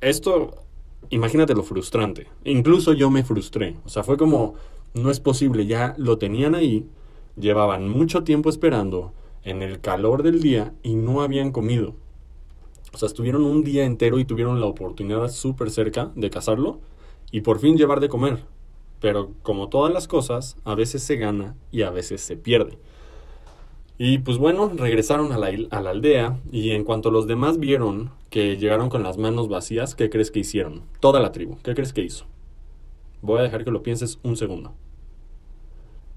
Esto, 0.00 0.64
imagínate 1.10 1.54
lo 1.54 1.62
frustrante. 1.62 2.26
Incluso 2.42 2.92
yo 2.92 3.08
me 3.08 3.22
frustré. 3.22 3.76
O 3.84 3.88
sea, 3.88 4.02
fue 4.02 4.16
como, 4.16 4.54
no 4.94 5.12
es 5.12 5.20
posible, 5.20 5.64
ya 5.64 5.94
lo 5.96 6.18
tenían 6.18 6.56
ahí, 6.56 6.88
llevaban 7.36 7.88
mucho 7.88 8.24
tiempo 8.24 8.50
esperando, 8.50 9.12
en 9.44 9.62
el 9.62 9.80
calor 9.80 10.24
del 10.24 10.42
día 10.42 10.74
y 10.82 10.96
no 10.96 11.22
habían 11.22 11.52
comido. 11.52 11.94
O 12.92 12.98
sea, 12.98 13.06
estuvieron 13.06 13.44
un 13.44 13.62
día 13.62 13.84
entero 13.84 14.18
y 14.18 14.24
tuvieron 14.24 14.58
la 14.58 14.66
oportunidad 14.66 15.28
súper 15.28 15.70
cerca 15.70 16.10
de 16.16 16.30
cazarlo 16.30 16.80
y 17.30 17.42
por 17.42 17.60
fin 17.60 17.76
llevar 17.76 18.00
de 18.00 18.08
comer. 18.08 18.42
Pero 18.98 19.30
como 19.42 19.68
todas 19.68 19.94
las 19.94 20.08
cosas, 20.08 20.56
a 20.64 20.74
veces 20.74 21.04
se 21.04 21.14
gana 21.14 21.54
y 21.70 21.82
a 21.82 21.90
veces 21.90 22.22
se 22.22 22.36
pierde. 22.36 22.76
Y 23.98 24.18
pues 24.18 24.36
bueno, 24.36 24.70
regresaron 24.74 25.32
a 25.32 25.38
la, 25.38 25.48
a 25.70 25.80
la, 25.80 25.90
aldea 25.90 26.38
y 26.52 26.72
en 26.72 26.84
cuanto 26.84 27.10
los 27.10 27.26
demás 27.26 27.58
vieron 27.58 28.10
que 28.28 28.58
llegaron 28.58 28.90
con 28.90 29.02
las 29.02 29.16
manos 29.16 29.48
vacías, 29.48 29.94
¿qué 29.94 30.10
crees 30.10 30.30
que 30.30 30.40
hicieron? 30.40 30.82
Toda 31.00 31.20
la 31.20 31.32
tribu, 31.32 31.56
¿qué 31.62 31.74
crees 31.74 31.94
que 31.94 32.02
hizo? 32.02 32.26
Voy 33.22 33.38
a 33.38 33.42
dejar 33.42 33.64
que 33.64 33.70
lo 33.70 33.82
pienses 33.82 34.18
un 34.22 34.36
segundo. 34.36 34.74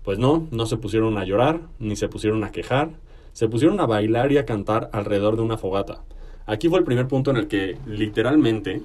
Pues 0.04 0.20
no, 0.20 0.48
no 0.52 0.66
se 0.66 0.76
pusieron 0.76 1.18
a 1.18 1.24
llorar, 1.24 1.62
ni 1.80 1.96
se 1.96 2.10
pusieron 2.10 2.44
a 2.44 2.52
quejar, 2.52 2.92
se 3.32 3.48
pusieron 3.48 3.80
a 3.80 3.86
bailar 3.86 4.32
y 4.34 4.38
a 4.38 4.46
cantar 4.46 4.90
alrededor 4.92 5.38
de 5.38 5.44
una 5.44 5.58
fogata. 5.58 6.04
Aquí 6.46 6.68
fue 6.68 6.80
el 6.80 6.86
primer 6.86 7.08
punto 7.08 7.32
en 7.32 7.38
el 7.38 7.48
que 7.48 7.78
literalmente 7.86 8.82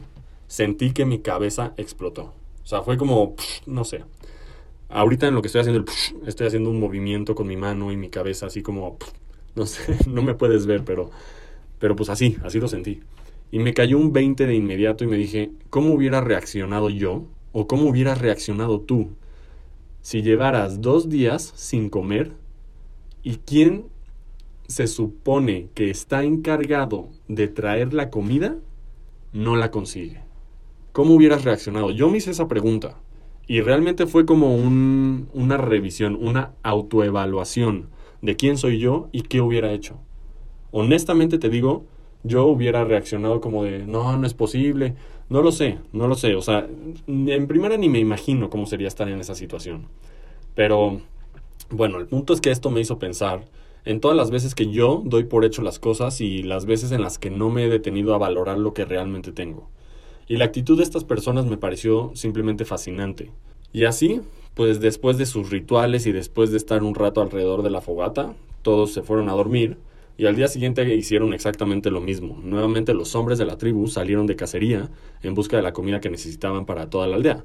sentí 0.47 0.93
que 0.93 1.05
mi 1.05 1.19
cabeza 1.19 1.73
explotó. 1.77 2.33
O 2.63 2.67
sea, 2.67 2.83
fue 2.83 2.97
como, 2.97 3.35
no 3.67 3.85
sé, 3.85 4.05
Ahorita 4.89 5.27
en 5.27 5.35
lo 5.35 5.43
que 5.43 5.49
estoy 5.49 5.63
haciendo, 5.63 5.85
estoy 6.27 6.47
haciendo 6.47 6.71
un 6.71 6.79
movimiento 6.79 7.35
con 7.35 7.47
mi 7.47 7.57
mano 7.57 7.91
y 7.91 7.97
mi 7.97 8.11
cabeza, 8.11 8.47
así 8.47 8.63
como, 8.63 8.99
no 9.55 9.67
sé, 9.67 9.97
no 10.09 10.23
me 10.23 10.35
puedes 10.35 10.67
ver, 10.67 10.85
pero, 10.85 11.11
pero 11.79 11.97
pues 11.97 12.09
así, 12.09 12.37
así 12.45 12.61
lo 12.61 12.69
sentí. 12.69 13.01
Y 13.51 13.59
me 13.59 13.75
cayó 13.75 13.99
un 13.99 14.13
20 14.13 14.47
de 14.47 14.55
inmediato 14.55 15.05
y 15.05 15.07
me 15.07 15.17
dije, 15.17 15.51
¿cómo 15.71 15.93
hubiera 15.93 16.21
reaccionado 16.21 16.91
yo? 16.91 17.25
¿O 17.53 17.69
cómo 17.69 17.85
hubieras 17.85 18.21
reaccionado 18.21 18.81
tú 18.81 19.11
si 20.03 20.23
llevaras 20.23 20.81
dos 20.81 21.09
días 21.09 21.53
sin 21.55 21.89
comer 21.89 22.33
y 23.23 23.37
quién 23.37 23.87
se 24.67 24.87
supone 24.87 25.69
que 25.75 25.91
está 25.91 26.25
encargado 26.25 27.11
de 27.29 27.49
traer 27.49 27.95
la 27.95 28.11
comida 28.11 28.57
no 29.33 29.55
la 29.55 29.71
consigue? 29.71 30.21
¿Cómo 30.93 31.15
hubieras 31.15 31.45
reaccionado? 31.45 31.91
Yo 31.91 32.09
me 32.09 32.19
hice 32.19 32.31
esa 32.33 32.49
pregunta. 32.49 32.97
Y 33.47 33.61
realmente 33.61 34.07
fue 34.07 34.25
como 34.25 34.55
un, 34.55 35.29
una 35.35 35.57
revisión, 35.57 36.17
una 36.21 36.53
autoevaluación 36.63 37.89
de 38.23 38.37
quién 38.37 38.57
soy 38.57 38.79
yo 38.79 39.09
y 39.13 39.23
qué 39.23 39.41
hubiera 39.41 39.73
hecho. 39.73 39.99
Honestamente 40.71 41.39
te 41.39 41.51
digo, 41.51 41.85
yo 42.23 42.47
hubiera 42.47 42.85
reaccionado 42.85 43.41
como 43.41 43.65
de, 43.65 43.87
no, 43.87 44.17
no 44.17 44.27
es 44.27 44.35
posible, 44.35 44.95
no 45.29 45.43
lo 45.43 45.53
sé, 45.53 45.79
no 45.93 46.09
lo 46.09 46.15
sé. 46.15 46.35
O 46.35 46.43
sea, 46.43 46.67
en 47.07 47.47
primera 47.47 47.77
ni 47.77 47.89
me 47.89 47.99
imagino 47.99 48.51
cómo 48.51 48.67
sería 48.67 48.89
estar 48.89 49.09
en 49.09 49.21
esa 49.21 49.35
situación. 49.35 49.89
Pero, 50.55 51.01
bueno, 51.71 51.99
el 51.99 52.07
punto 52.07 52.33
es 52.33 52.41
que 52.41 52.51
esto 52.51 52.71
me 52.71 52.81
hizo 52.81 52.99
pensar 52.99 53.45
en 53.85 54.01
todas 54.01 54.17
las 54.17 54.31
veces 54.31 54.55
que 54.55 54.71
yo 54.71 55.03
doy 55.05 55.25
por 55.25 55.45
hecho 55.45 55.63
las 55.63 55.79
cosas 55.79 56.21
y 56.21 56.43
las 56.43 56.65
veces 56.65 56.93
en 56.93 57.03
las 57.03 57.19
que 57.19 57.31
no 57.31 57.51
me 57.51 57.65
he 57.65 57.69
detenido 57.69 58.15
a 58.15 58.19
valorar 58.19 58.59
lo 58.59 58.73
que 58.73 58.85
realmente 58.85 59.33
tengo. 59.33 59.69
Y 60.27 60.37
la 60.37 60.47
actitud 60.47 60.77
de 60.77 60.85
estas 60.85 61.05
personas 61.05 61.47
me 61.47 61.57
pareció 61.57 62.13
simplemente 62.15 62.65
fascinante. 62.65 63.31
Y 63.73 63.85
así, 63.85 64.21
pues 64.55 64.81
después 64.81 65.19
de 65.19 65.27
sus 65.27 65.51
rituales 65.51 66.07
y 66.07 66.13
después 66.13 66.51
de 66.51 66.57
estar 66.57 66.83
un 66.83 66.95
rato 66.95 67.21
alrededor 67.21 67.63
de 67.63 67.71
la 67.71 67.81
fogata, 67.81 68.35
todos 68.63 68.93
se 68.93 69.03
fueron 69.03 69.29
a 69.29 69.33
dormir 69.33 69.77
y 70.17 70.27
al 70.27 70.37
día 70.37 70.49
siguiente 70.49 70.95
hicieron 70.95 71.35
exactamente 71.35 71.91
lo 71.91 72.01
mismo. 72.01 72.39
Nuevamente 72.43 72.95
los 72.95 73.15
hombres 73.15 73.39
de 73.39 73.47
la 73.47 73.59
tribu 73.59 73.89
salieron 73.89 74.27
de 74.27 74.37
cacería 74.37 74.91
en 75.23 75.35
busca 75.35 75.57
de 75.57 75.63
la 75.63 75.73
comida 75.73 76.01
que 76.01 76.11
necesitaban 76.11 76.67
para 76.67 76.89
toda 76.89 77.07
la 77.07 77.17
aldea. 77.17 77.45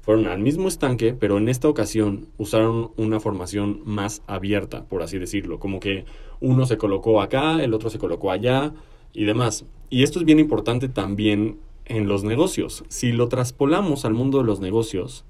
Fueron 0.00 0.26
al 0.26 0.38
mismo 0.40 0.68
estanque, 0.68 1.14
pero 1.14 1.36
en 1.36 1.48
esta 1.48 1.68
ocasión 1.68 2.28
usaron 2.38 2.92
una 2.96 3.20
formación 3.20 3.82
más 3.84 4.22
abierta, 4.26 4.84
por 4.84 5.02
así 5.02 5.18
decirlo, 5.18 5.58
como 5.58 5.80
que 5.80 6.04
uno 6.40 6.64
se 6.64 6.78
colocó 6.78 7.20
acá, 7.20 7.62
el 7.62 7.74
otro 7.74 7.90
se 7.90 7.98
colocó 7.98 8.30
allá 8.30 8.72
y 9.12 9.24
demás. 9.24 9.64
Y 9.90 10.04
esto 10.04 10.20
es 10.20 10.24
bien 10.24 10.38
importante 10.38 10.88
también 10.88 11.58
en 11.86 12.08
los 12.08 12.24
negocios. 12.24 12.84
Si 12.88 13.12
lo 13.12 13.28
traspolamos 13.28 14.04
al 14.04 14.14
mundo 14.14 14.38
de 14.38 14.44
los 14.44 14.60
negocios, 14.60 15.24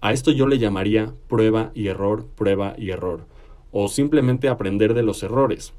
a 0.00 0.12
esto 0.12 0.32
yo 0.32 0.46
le 0.46 0.58
llamaría 0.58 1.14
prueba 1.28 1.70
y 1.74 1.88
error, 1.88 2.26
prueba 2.34 2.74
y 2.76 2.90
error, 2.90 3.26
o 3.70 3.88
simplemente 3.88 4.48
aprender 4.48 4.94
de 4.94 5.02
los 5.02 5.22
errores. 5.22 5.72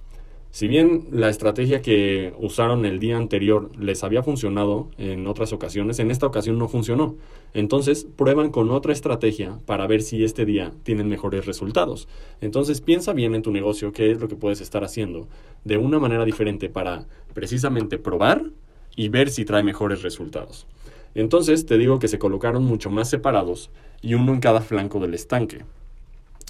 Si 0.53 0.67
bien 0.67 1.07
la 1.11 1.29
estrategia 1.29 1.81
que 1.81 2.33
usaron 2.37 2.85
el 2.85 2.99
día 2.99 3.15
anterior 3.15 3.71
les 3.79 4.03
había 4.03 4.21
funcionado 4.21 4.89
en 4.97 5.25
otras 5.25 5.53
ocasiones, 5.53 5.97
en 5.99 6.11
esta 6.11 6.27
ocasión 6.27 6.57
no 6.57 6.67
funcionó. 6.67 7.15
Entonces 7.53 8.05
prueban 8.17 8.51
con 8.51 8.69
otra 8.69 8.91
estrategia 8.91 9.59
para 9.65 9.87
ver 9.87 10.01
si 10.01 10.25
este 10.25 10.45
día 10.45 10.73
tienen 10.83 11.07
mejores 11.07 11.45
resultados. 11.45 12.09
Entonces 12.41 12.81
piensa 12.81 13.13
bien 13.13 13.33
en 13.33 13.43
tu 13.43 13.51
negocio 13.51 13.93
qué 13.93 14.11
es 14.11 14.19
lo 14.19 14.27
que 14.27 14.35
puedes 14.35 14.59
estar 14.59 14.83
haciendo 14.83 15.29
de 15.63 15.77
una 15.77 15.99
manera 15.99 16.25
diferente 16.25 16.67
para 16.67 17.07
precisamente 17.33 17.97
probar 17.97 18.43
y 18.95 19.09
ver 19.09 19.29
si 19.29 19.45
trae 19.45 19.63
mejores 19.63 20.01
resultados. 20.01 20.67
Entonces 21.15 21.65
te 21.65 21.77
digo 21.77 21.99
que 21.99 22.07
se 22.07 22.19
colocaron 22.19 22.63
mucho 22.63 22.89
más 22.89 23.09
separados 23.09 23.69
y 24.01 24.13
uno 24.13 24.33
en 24.33 24.39
cada 24.39 24.61
flanco 24.61 24.99
del 24.99 25.13
estanque. 25.13 25.65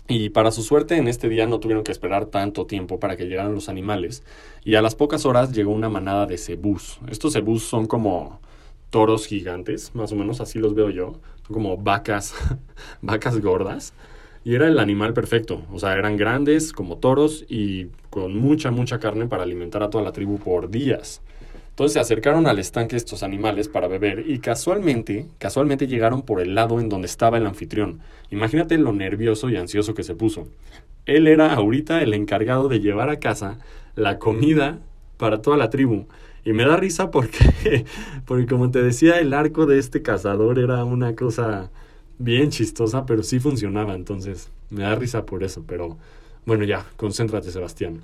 Y 0.07 0.29
para 0.29 0.51
su 0.51 0.61
suerte 0.61 0.97
en 0.97 1.07
este 1.07 1.29
día 1.29 1.47
no 1.47 1.59
tuvieron 1.59 1.83
que 1.83 1.91
esperar 1.91 2.25
tanto 2.25 2.65
tiempo 2.65 2.99
para 2.99 3.15
que 3.15 3.25
llegaran 3.25 3.55
los 3.55 3.69
animales 3.69 4.23
y 4.63 4.75
a 4.75 4.81
las 4.81 4.93
pocas 4.95 5.25
horas 5.25 5.53
llegó 5.53 5.71
una 5.71 5.89
manada 5.89 6.25
de 6.25 6.37
cebús. 6.37 6.99
Estos 7.09 7.33
cebús 7.33 7.63
son 7.63 7.87
como 7.87 8.41
toros 8.89 9.25
gigantes, 9.25 9.95
más 9.95 10.11
o 10.11 10.15
menos 10.15 10.41
así 10.41 10.59
los 10.59 10.75
veo 10.75 10.89
yo, 10.89 11.13
son 11.47 11.53
como 11.53 11.77
vacas, 11.77 12.35
vacas 13.01 13.39
gordas. 13.39 13.93
Y 14.43 14.55
era 14.55 14.67
el 14.67 14.79
animal 14.79 15.13
perfecto, 15.13 15.61
o 15.71 15.79
sea, 15.79 15.93
eran 15.93 16.17
grandes 16.17 16.73
como 16.73 16.97
toros 16.97 17.45
y 17.47 17.87
con 18.09 18.35
mucha, 18.35 18.71
mucha 18.71 18.99
carne 18.99 19.27
para 19.27 19.43
alimentar 19.43 19.83
a 19.83 19.89
toda 19.89 20.03
la 20.03 20.11
tribu 20.11 20.39
por 20.39 20.69
días. 20.69 21.21
Entonces 21.81 21.93
se 21.95 21.99
acercaron 21.99 22.45
al 22.45 22.59
estanque 22.59 22.95
estos 22.95 23.23
animales 23.23 23.67
para 23.67 23.87
beber 23.87 24.29
y 24.29 24.37
casualmente, 24.37 25.25
casualmente 25.39 25.87
llegaron 25.87 26.21
por 26.21 26.39
el 26.39 26.53
lado 26.53 26.79
en 26.79 26.89
donde 26.89 27.07
estaba 27.07 27.39
el 27.39 27.47
anfitrión. 27.47 28.01
Imagínate 28.29 28.77
lo 28.77 28.93
nervioso 28.93 29.49
y 29.49 29.57
ansioso 29.57 29.95
que 29.95 30.03
se 30.03 30.13
puso. 30.13 30.47
Él 31.07 31.25
era 31.25 31.55
ahorita 31.55 32.03
el 32.03 32.13
encargado 32.13 32.69
de 32.69 32.81
llevar 32.81 33.09
a 33.09 33.17
casa 33.17 33.57
la 33.95 34.19
comida 34.19 34.77
para 35.17 35.41
toda 35.41 35.57
la 35.57 35.71
tribu. 35.71 36.05
Y 36.45 36.53
me 36.53 36.65
da 36.65 36.77
risa 36.77 37.09
porque, 37.09 37.85
porque 38.25 38.45
como 38.45 38.69
te 38.69 38.83
decía, 38.83 39.19
el 39.19 39.33
arco 39.33 39.65
de 39.65 39.79
este 39.79 40.03
cazador 40.03 40.59
era 40.59 40.85
una 40.85 41.15
cosa 41.15 41.71
bien 42.19 42.51
chistosa, 42.51 43.07
pero 43.07 43.23
sí 43.23 43.39
funcionaba. 43.39 43.95
Entonces, 43.95 44.51
me 44.69 44.83
da 44.83 44.93
risa 44.93 45.25
por 45.25 45.43
eso. 45.43 45.63
Pero 45.67 45.97
bueno, 46.45 46.63
ya, 46.63 46.85
concéntrate, 46.95 47.49
Sebastián. 47.49 48.01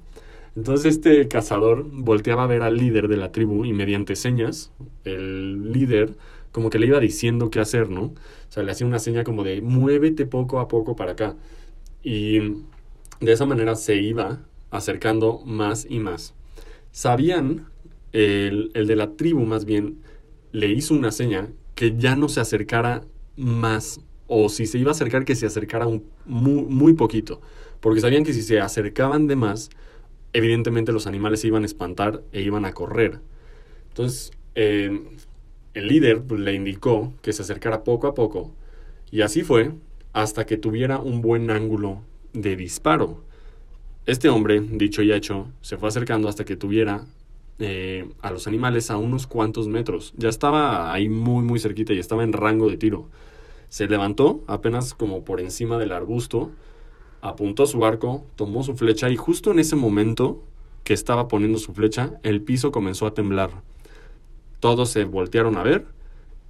Entonces 0.57 0.95
este 0.95 1.27
cazador 1.27 1.85
volteaba 1.87 2.45
a 2.45 2.47
ver 2.47 2.63
al 2.63 2.77
líder 2.77 3.09
de 3.09 3.15
la 3.15 3.31
tribu 3.31 3.63
y 3.63 3.73
mediante 3.73 4.15
señas, 4.15 4.71
el 5.03 5.71
líder 5.71 6.17
como 6.51 6.71
que 6.71 6.79
le 6.79 6.87
iba 6.87 6.99
diciendo 6.99 7.51
qué 7.51 7.59
hacer, 7.59 7.91
¿no? 7.91 8.05
O 8.05 8.15
sea, 8.49 8.63
le 8.63 8.71
hacía 8.71 8.87
una 8.87 8.97
seña 8.97 9.23
como 9.23 9.43
de 9.43 9.61
muévete 9.61 10.25
poco 10.25 10.59
a 10.59 10.67
poco 10.67 10.95
para 10.95 11.11
acá. 11.11 11.35
Y 12.01 12.39
de 12.39 13.31
esa 13.31 13.45
manera 13.45 13.75
se 13.75 13.97
iba 13.97 14.39
acercando 14.71 15.43
más 15.45 15.85
y 15.87 15.99
más. 15.99 16.33
Sabían, 16.91 17.67
el, 18.11 18.71
el 18.73 18.87
de 18.87 18.95
la 18.95 19.11
tribu 19.11 19.45
más 19.45 19.63
bien, 19.63 19.99
le 20.53 20.69
hizo 20.69 20.95
una 20.95 21.11
seña 21.11 21.49
que 21.75 21.95
ya 21.97 22.15
no 22.15 22.29
se 22.29 22.39
acercara 22.39 23.03
más, 23.35 24.01
o 24.25 24.49
si 24.49 24.65
se 24.65 24.79
iba 24.79 24.89
a 24.89 24.93
acercar, 24.95 25.23
que 25.23 25.35
se 25.35 25.45
acercara 25.45 25.85
muy, 26.25 26.63
muy 26.63 26.93
poquito, 26.93 27.41
porque 27.79 28.01
sabían 28.01 28.23
que 28.23 28.33
si 28.33 28.41
se 28.41 28.59
acercaban 28.59 29.27
de 29.27 29.35
más, 29.35 29.69
evidentemente 30.37 30.91
los 30.91 31.07
animales 31.07 31.41
se 31.41 31.47
iban 31.47 31.63
a 31.63 31.65
espantar 31.65 32.21
e 32.31 32.41
iban 32.41 32.65
a 32.65 32.73
correr. 32.73 33.19
Entonces, 33.89 34.31
eh, 34.53 35.01
el 35.73 35.87
líder 35.87 36.21
pues, 36.21 36.39
le 36.39 36.53
indicó 36.53 37.13
que 37.23 37.33
se 37.33 37.41
acercara 37.41 37.83
poco 37.83 38.07
a 38.07 38.13
poco 38.13 38.51
y 39.09 39.21
así 39.21 39.41
fue 39.41 39.71
hasta 40.13 40.45
que 40.45 40.57
tuviera 40.57 40.99
un 40.99 41.21
buen 41.21 41.49
ángulo 41.49 42.03
de 42.33 42.55
disparo. 42.55 43.23
Este 44.05 44.29
hombre, 44.29 44.61
dicho 44.61 45.01
y 45.01 45.11
hecho, 45.11 45.47
se 45.61 45.77
fue 45.77 45.89
acercando 45.89 46.29
hasta 46.29 46.45
que 46.45 46.55
tuviera 46.55 47.05
eh, 47.57 48.07
a 48.21 48.29
los 48.29 48.45
animales 48.45 48.91
a 48.91 48.97
unos 48.97 49.25
cuantos 49.25 49.67
metros. 49.67 50.13
Ya 50.17 50.29
estaba 50.29 50.93
ahí 50.93 51.09
muy 51.09 51.43
muy 51.43 51.59
cerquita 51.59 51.93
y 51.93 51.99
estaba 51.99 52.23
en 52.23 52.33
rango 52.33 52.69
de 52.69 52.77
tiro. 52.77 53.09
Se 53.69 53.87
levantó 53.87 54.43
apenas 54.45 54.93
como 54.93 55.25
por 55.25 55.41
encima 55.41 55.79
del 55.79 55.91
arbusto 55.91 56.51
apuntó 57.21 57.65
su 57.65 57.85
arco, 57.85 58.25
tomó 58.35 58.63
su 58.63 58.75
flecha 58.75 59.09
y 59.09 59.15
justo 59.15 59.51
en 59.51 59.59
ese 59.59 59.75
momento 59.75 60.43
que 60.83 60.93
estaba 60.93 61.27
poniendo 61.27 61.57
su 61.57 61.73
flecha, 61.73 62.19
el 62.23 62.41
piso 62.41 62.71
comenzó 62.71 63.07
a 63.07 63.13
temblar. 63.13 63.51
Todos 64.59 64.89
se 64.89 65.03
voltearon 65.03 65.57
a 65.57 65.63
ver, 65.63 65.85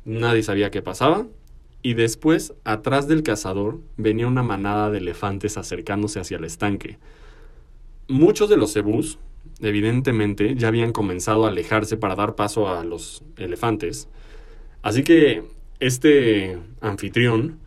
nadie 0.06 0.44
sabía 0.44 0.72
qué 0.72 0.82
pasaba, 0.82 1.26
y 1.82 1.94
después, 1.94 2.54
atrás 2.64 3.08
del 3.08 3.24
cazador, 3.24 3.80
venía 3.98 4.28
una 4.28 4.44
manada 4.44 4.90
de 4.90 4.98
elefantes 4.98 5.58
acercándose 5.58 6.20
hacia 6.20 6.38
el 6.38 6.44
estanque. 6.44 6.98
Muchos 8.08 8.50
de 8.50 8.58
los 8.58 8.74
cebús, 8.74 9.20
evidentemente, 9.62 10.56
ya 10.56 10.68
habían 10.68 10.92
comenzado 10.92 11.46
a 11.46 11.50
alejarse 11.50 11.98
para 11.98 12.16
dar 12.16 12.36
paso 12.36 12.68
a 12.68 12.84
los 12.84 13.24
elefantes. 13.38 14.08
Así 14.82 15.04
que 15.04 15.44
este 15.80 16.60
anfitrión, 16.82 17.60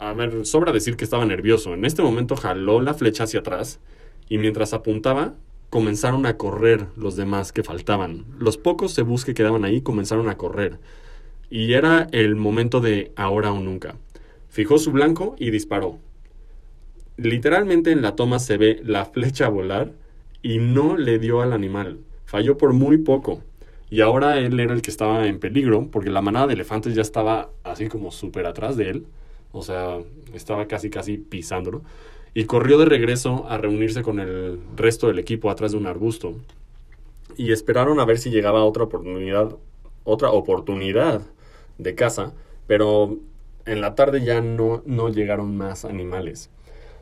a 0.00 0.12
ver, 0.12 0.46
sobra 0.46 0.72
decir 0.72 0.96
que 0.96 1.04
estaba 1.04 1.24
nervioso. 1.24 1.74
En 1.74 1.84
este 1.84 2.02
momento 2.02 2.36
jaló 2.36 2.80
la 2.80 2.94
flecha 2.94 3.24
hacia 3.24 3.40
atrás 3.40 3.80
y 4.28 4.38
mientras 4.38 4.72
apuntaba, 4.72 5.34
comenzaron 5.70 6.26
a 6.26 6.36
correr 6.36 6.86
los 6.96 7.16
demás 7.16 7.52
que 7.52 7.62
faltaban. 7.62 8.24
Los 8.38 8.56
pocos 8.56 8.94
cebús 8.94 9.24
que 9.24 9.34
quedaban 9.34 9.64
ahí 9.64 9.80
comenzaron 9.80 10.28
a 10.28 10.36
correr. 10.36 10.78
Y 11.50 11.72
era 11.72 12.08
el 12.12 12.36
momento 12.36 12.80
de 12.80 13.12
ahora 13.16 13.52
o 13.52 13.60
nunca. 13.60 13.96
Fijó 14.48 14.78
su 14.78 14.92
blanco 14.92 15.36
y 15.38 15.50
disparó. 15.50 15.98
Literalmente 17.16 17.90
en 17.90 18.02
la 18.02 18.16
toma 18.16 18.38
se 18.38 18.56
ve 18.56 18.80
la 18.84 19.04
flecha 19.04 19.48
volar 19.48 19.92
y 20.42 20.58
no 20.58 20.96
le 20.96 21.18
dio 21.18 21.42
al 21.42 21.52
animal. 21.52 21.98
Falló 22.24 22.56
por 22.56 22.72
muy 22.72 22.98
poco. 22.98 23.42
Y 23.90 24.02
ahora 24.02 24.38
él 24.38 24.60
era 24.60 24.74
el 24.74 24.82
que 24.82 24.90
estaba 24.90 25.26
en 25.26 25.38
peligro 25.38 25.88
porque 25.90 26.10
la 26.10 26.22
manada 26.22 26.46
de 26.46 26.54
elefantes 26.54 26.94
ya 26.94 27.02
estaba 27.02 27.50
así 27.64 27.88
como 27.88 28.10
súper 28.10 28.46
atrás 28.46 28.76
de 28.76 28.90
él. 28.90 29.06
O 29.52 29.62
sea, 29.62 29.98
estaba 30.34 30.66
casi 30.66 30.90
casi 30.90 31.18
pisándolo. 31.18 31.82
Y 32.34 32.44
corrió 32.44 32.78
de 32.78 32.84
regreso 32.84 33.46
a 33.48 33.58
reunirse 33.58 34.02
con 34.02 34.20
el 34.20 34.60
resto 34.76 35.08
del 35.08 35.18
equipo 35.18 35.50
atrás 35.50 35.72
de 35.72 35.78
un 35.78 35.86
arbusto. 35.86 36.34
Y 37.36 37.52
esperaron 37.52 38.00
a 38.00 38.04
ver 38.04 38.18
si 38.18 38.30
llegaba 38.30 38.64
otra 38.64 38.84
oportunidad, 38.84 39.56
otra 40.04 40.30
oportunidad 40.30 41.22
de 41.78 41.94
caza, 41.94 42.32
pero 42.66 43.16
en 43.66 43.80
la 43.80 43.94
tarde 43.94 44.24
ya 44.24 44.40
no, 44.40 44.82
no 44.86 45.08
llegaron 45.08 45.56
más 45.56 45.84
animales. 45.84 46.50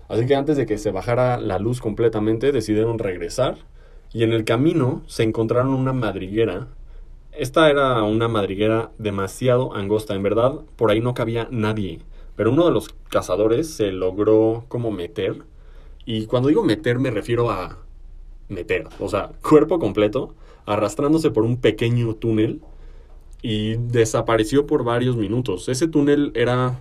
Así 0.08 0.26
que 0.26 0.34
antes 0.34 0.56
de 0.56 0.66
que 0.66 0.78
se 0.78 0.90
bajara 0.90 1.38
la 1.38 1.58
luz 1.58 1.80
completamente, 1.80 2.52
decidieron 2.52 2.98
regresar 2.98 3.58
y 4.12 4.22
en 4.22 4.32
el 4.32 4.44
camino 4.44 5.02
se 5.06 5.24
encontraron 5.24 5.74
una 5.74 5.92
madriguera. 5.92 6.68
Esta 7.32 7.68
era 7.70 8.02
una 8.02 8.28
madriguera 8.28 8.90
demasiado 8.98 9.74
angosta, 9.74 10.14
en 10.14 10.22
verdad, 10.22 10.60
por 10.76 10.90
ahí 10.90 11.00
no 11.00 11.14
cabía 11.14 11.48
nadie. 11.50 12.00
Pero 12.36 12.52
uno 12.52 12.66
de 12.66 12.72
los 12.72 12.90
cazadores 13.08 13.68
se 13.70 13.90
logró 13.92 14.64
como 14.68 14.90
meter. 14.90 15.42
Y 16.04 16.26
cuando 16.26 16.48
digo 16.48 16.62
meter 16.62 16.98
me 16.98 17.10
refiero 17.10 17.50
a 17.50 17.78
meter, 18.48 18.86
o 19.00 19.08
sea, 19.08 19.32
cuerpo 19.42 19.78
completo, 19.78 20.34
arrastrándose 20.66 21.30
por 21.30 21.44
un 21.44 21.56
pequeño 21.56 22.14
túnel 22.14 22.60
y 23.42 23.74
desapareció 23.76 24.66
por 24.66 24.84
varios 24.84 25.16
minutos. 25.16 25.68
Ese 25.68 25.88
túnel 25.88 26.32
era, 26.34 26.78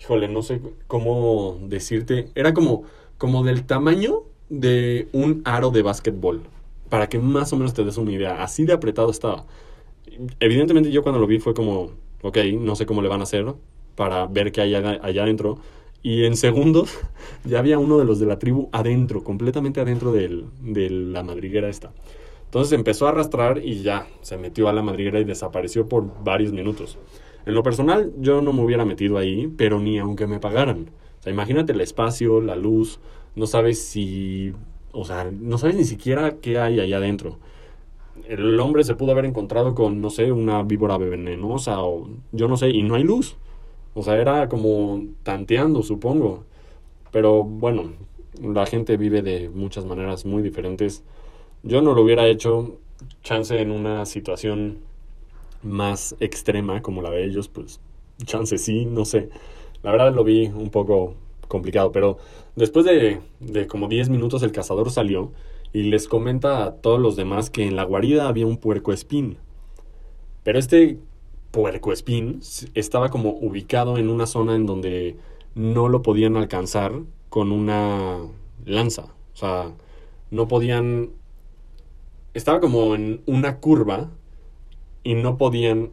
híjole, 0.00 0.28
no 0.28 0.42
sé 0.42 0.60
cómo 0.86 1.58
decirte, 1.62 2.28
era 2.34 2.54
como, 2.54 2.84
como 3.18 3.42
del 3.44 3.64
tamaño 3.64 4.22
de 4.48 5.08
un 5.12 5.42
aro 5.44 5.70
de 5.70 5.82
básquetbol, 5.82 6.42
para 6.88 7.08
que 7.08 7.18
más 7.18 7.52
o 7.52 7.56
menos 7.56 7.74
te 7.74 7.84
des 7.84 7.96
una 7.96 8.12
idea, 8.12 8.42
así 8.42 8.64
de 8.64 8.72
apretado 8.72 9.10
estaba. 9.10 9.46
Evidentemente 10.40 10.90
yo 10.90 11.02
cuando 11.02 11.20
lo 11.20 11.26
vi 11.26 11.38
fue 11.38 11.54
como, 11.54 11.92
ok, 12.22 12.38
no 12.58 12.76
sé 12.76 12.84
cómo 12.86 13.02
le 13.02 13.08
van 13.08 13.20
a 13.20 13.24
hacer 13.24 13.54
para 13.94 14.26
ver 14.26 14.52
qué 14.52 14.62
hay 14.62 14.74
allá, 14.74 15.22
adentro. 15.22 15.58
Y 16.02 16.24
en 16.24 16.36
segundos 16.36 16.98
ya 17.44 17.58
había 17.58 17.78
uno 17.78 17.98
de 17.98 18.04
los 18.04 18.18
de 18.18 18.26
la 18.26 18.38
tribu 18.38 18.68
adentro, 18.72 19.22
completamente 19.22 19.80
adentro 19.80 20.12
de 20.12 20.90
la 20.90 21.22
madriguera 21.22 21.68
esta. 21.68 21.92
Entonces 22.52 22.74
empezó 22.74 23.06
a 23.06 23.10
arrastrar 23.10 23.64
y 23.64 23.82
ya 23.82 24.06
se 24.20 24.36
metió 24.36 24.68
a 24.68 24.74
la 24.74 24.82
madriguera 24.82 25.18
y 25.18 25.24
desapareció 25.24 25.88
por 25.88 26.22
varios 26.22 26.52
minutos. 26.52 26.98
En 27.46 27.54
lo 27.54 27.62
personal, 27.62 28.12
yo 28.18 28.42
no 28.42 28.52
me 28.52 28.62
hubiera 28.62 28.84
metido 28.84 29.16
ahí, 29.16 29.50
pero 29.56 29.80
ni 29.80 29.98
aunque 29.98 30.26
me 30.26 30.38
pagaran. 30.38 30.90
O 31.18 31.22
sea, 31.22 31.32
imagínate 31.32 31.72
el 31.72 31.80
espacio, 31.80 32.42
la 32.42 32.54
luz, 32.54 33.00
no 33.36 33.46
sabes 33.46 33.82
si. 33.82 34.52
O 34.92 35.06
sea, 35.06 35.30
no 35.32 35.56
sabes 35.56 35.76
ni 35.76 35.84
siquiera 35.84 36.36
qué 36.42 36.58
hay 36.58 36.78
allá 36.78 36.98
adentro. 36.98 37.38
El 38.28 38.60
hombre 38.60 38.84
se 38.84 38.96
pudo 38.96 39.12
haber 39.12 39.24
encontrado 39.24 39.74
con, 39.74 40.02
no 40.02 40.10
sé, 40.10 40.30
una 40.30 40.62
víbora 40.62 40.98
venenosa 40.98 41.82
o 41.82 42.10
yo 42.32 42.48
no 42.48 42.58
sé, 42.58 42.68
y 42.68 42.82
no 42.82 42.96
hay 42.96 43.02
luz. 43.02 43.36
O 43.94 44.02
sea, 44.02 44.16
era 44.16 44.48
como 44.48 45.02
tanteando, 45.22 45.82
supongo. 45.82 46.44
Pero 47.10 47.44
bueno, 47.44 47.92
la 48.40 48.66
gente 48.66 48.96
vive 48.96 49.22
de 49.22 49.48
muchas 49.50 49.84
maneras 49.84 50.24
muy 50.24 50.42
diferentes. 50.42 51.02
Yo 51.62 51.82
no 51.82 51.94
lo 51.94 52.02
hubiera 52.02 52.26
hecho 52.26 52.78
chance 53.22 53.60
en 53.60 53.70
una 53.70 54.06
situación 54.06 54.78
más 55.62 56.16
extrema 56.20 56.82
como 56.82 57.02
la 57.02 57.10
de 57.10 57.24
ellos, 57.24 57.48
pues 57.48 57.80
chance 58.24 58.58
sí, 58.58 58.86
no 58.86 59.04
sé. 59.04 59.28
La 59.82 59.92
verdad 59.92 60.14
lo 60.14 60.24
vi 60.24 60.46
un 60.46 60.70
poco 60.70 61.14
complicado, 61.48 61.92
pero 61.92 62.18
después 62.56 62.84
de, 62.84 63.20
de 63.40 63.66
como 63.66 63.88
10 63.88 64.08
minutos 64.08 64.42
el 64.42 64.52
cazador 64.52 64.90
salió 64.90 65.32
y 65.72 65.84
les 65.84 66.08
comenta 66.08 66.64
a 66.64 66.72
todos 66.76 67.00
los 67.00 67.16
demás 67.16 67.50
que 67.50 67.66
en 67.66 67.76
la 67.76 67.84
guarida 67.84 68.28
había 68.28 68.46
un 68.46 68.56
puerco 68.56 68.92
espín. 68.92 69.38
Pero 70.44 70.58
este 70.58 70.98
puerco 71.52 71.92
espín 71.92 72.40
estaba 72.74 73.10
como 73.10 73.30
ubicado 73.30 73.98
en 73.98 74.08
una 74.08 74.26
zona 74.26 74.56
en 74.56 74.66
donde 74.66 75.16
no 75.54 75.88
lo 75.88 76.02
podían 76.02 76.36
alcanzar 76.36 76.92
con 77.28 77.52
una 77.52 78.18
lanza. 78.64 79.14
O 79.34 79.36
sea, 79.36 79.72
no 80.30 80.48
podían 80.48 81.10
estaba 82.34 82.60
como 82.60 82.94
en 82.94 83.22
una 83.26 83.58
curva 83.58 84.10
y 85.04 85.14
no 85.14 85.36
podían 85.36 85.90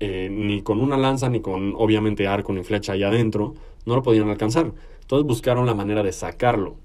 eh, 0.00 0.28
ni 0.30 0.62
con 0.62 0.80
una 0.80 0.96
lanza 0.96 1.28
ni 1.28 1.40
con 1.40 1.74
obviamente 1.76 2.26
arco 2.26 2.52
ni 2.52 2.64
flecha 2.64 2.94
allá 2.94 3.08
adentro, 3.08 3.54
no 3.84 3.94
lo 3.94 4.02
podían 4.02 4.28
alcanzar. 4.28 4.72
Entonces 5.00 5.26
buscaron 5.26 5.66
la 5.66 5.74
manera 5.74 6.02
de 6.02 6.12
sacarlo. 6.12 6.76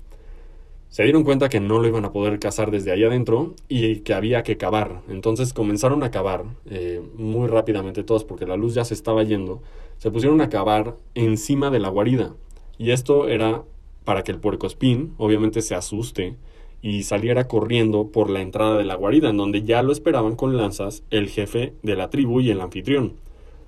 Se 0.89 1.04
dieron 1.04 1.23
cuenta 1.23 1.50
que 1.50 1.60
no 1.60 1.80
lo 1.80 1.88
iban 1.88 2.06
a 2.06 2.12
poder 2.12 2.39
cazar 2.39 2.71
desde 2.71 2.91
ahí 2.91 3.04
adentro 3.04 3.54
y 3.67 3.97
que 3.97 4.13
había 4.13 4.43
que 4.43 4.58
cavar. 4.58 5.02
Entonces 5.10 5.54
comenzaron 5.54 6.02
a 6.04 6.12
cavar 6.12 6.45
eh, 6.65 7.02
muy 7.15 7.47
rápidamente 7.47 8.04
todos 8.04 8.23
porque 8.23 8.45
la 8.45 8.56
luz 8.56 8.73
ya 8.73 8.86
se 8.86 8.93
estaba 8.93 9.23
yendo. 9.23 9.62
Se 9.97 10.12
pusieron 10.12 10.41
a 10.41 10.50
cavar 10.50 10.95
encima 11.13 11.69
de 11.69 11.80
la 11.80 11.89
guarida. 11.89 12.36
Y 12.78 12.91
esto 12.91 13.28
era 13.28 13.63
para 14.06 14.23
que 14.23 14.32
el 14.32 14.39
puerco 14.39 14.65
espín 14.65 15.13
obviamente 15.17 15.62
se 15.62 15.76
asuste 15.76 16.36
y 16.82 17.04
saliera 17.04 17.47
corriendo 17.47 18.08
por 18.08 18.30
la 18.30 18.41
entrada 18.41 18.78
de 18.78 18.86
la 18.86 18.95
guarida, 18.95 19.30
en 19.30 19.38
donde 19.38 19.63
ya 19.63 19.82
lo 19.84 19.91
esperaban 19.91 20.36
con 20.36 20.56
lanzas 20.56 21.04
el 21.10 21.28
jefe 21.28 21.73
de 21.84 21.95
la 21.95 22.10
tribu 22.10 22.39
y 22.39 22.50
el 22.50 22.62
anfitrión. 22.62 23.13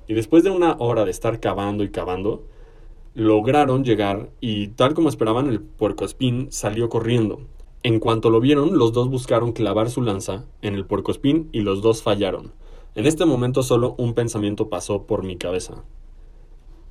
Y 0.07 0.13
después 0.13 0.43
de 0.43 0.51
una 0.51 0.75
hora 0.79 1.05
de 1.05 1.11
estar 1.11 1.39
cavando 1.39 1.83
y 1.83 1.89
cavando, 1.89 2.43
lograron 3.19 3.83
llegar 3.83 4.29
y 4.39 4.69
tal 4.69 4.93
como 4.93 5.09
esperaban 5.09 5.49
el 5.49 5.59
puercoespín 5.59 6.47
salió 6.51 6.87
corriendo. 6.87 7.41
En 7.83 7.99
cuanto 7.99 8.29
lo 8.29 8.39
vieron, 8.39 8.77
los 8.77 8.93
dos 8.93 9.09
buscaron 9.09 9.51
clavar 9.51 9.89
su 9.89 10.01
lanza 10.01 10.45
en 10.61 10.73
el 10.73 10.85
puercoespín 10.85 11.49
y 11.51 11.59
los 11.61 11.81
dos 11.81 12.01
fallaron. 12.01 12.53
En 12.95 13.05
este 13.05 13.25
momento 13.25 13.61
solo 13.61 13.93
un 13.97 14.13
pensamiento 14.13 14.69
pasó 14.69 15.05
por 15.05 15.23
mi 15.23 15.35
cabeza. 15.35 15.83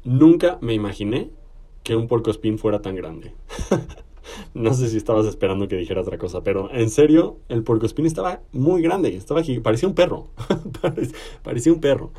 Nunca 0.04 0.58
me 0.60 0.74
imaginé 0.74 1.30
que 1.82 1.96
un 1.96 2.08
puercoespín 2.08 2.58
fuera 2.58 2.82
tan 2.82 2.94
grande. 2.94 3.32
no 4.54 4.74
sé 4.74 4.90
si 4.90 4.98
estabas 4.98 5.24
esperando 5.24 5.66
que 5.66 5.76
dijera 5.76 6.02
otra 6.02 6.18
cosa, 6.18 6.42
pero 6.42 6.70
en 6.74 6.90
serio, 6.90 7.38
el 7.48 7.62
puercoespín 7.62 8.04
estaba 8.04 8.42
muy 8.52 8.82
grande, 8.82 9.16
estaba 9.16 9.40
parecía 9.62 9.88
un 9.88 9.94
perro, 9.94 10.28
parecía 11.42 11.72
un 11.72 11.80
perro. 11.80 12.10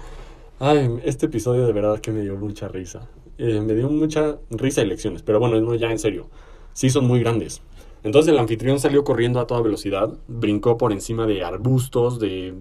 Ay, 0.60 1.00
este 1.06 1.28
episodio 1.28 1.68
de 1.68 1.74
verdad 1.74 2.00
que 2.00 2.12
me 2.12 2.22
dio 2.22 2.36
mucha 2.38 2.68
risa. 2.68 3.08
Eh, 3.42 3.62
me 3.62 3.74
dio 3.74 3.90
mucha 3.90 4.38
risa 4.50 4.82
y 4.82 4.86
lecciones, 4.86 5.24
pero 5.24 5.40
bueno, 5.40 5.62
no, 5.62 5.74
ya 5.74 5.90
en 5.90 5.98
serio, 5.98 6.28
sí 6.74 6.90
son 6.90 7.08
muy 7.08 7.22
grandes. 7.22 7.62
Entonces 8.04 8.34
el 8.34 8.38
anfitrión 8.38 8.82
salió 8.82 9.06
corriendo 9.06 9.40
a 9.40 9.48
toda 9.48 9.62
velocidad, 9.62 10.14
brincó 10.28 10.78
por 10.78 10.92
encima 10.92 11.26
de 11.26 11.42
arbustos, 11.46 12.20
de 12.20 12.54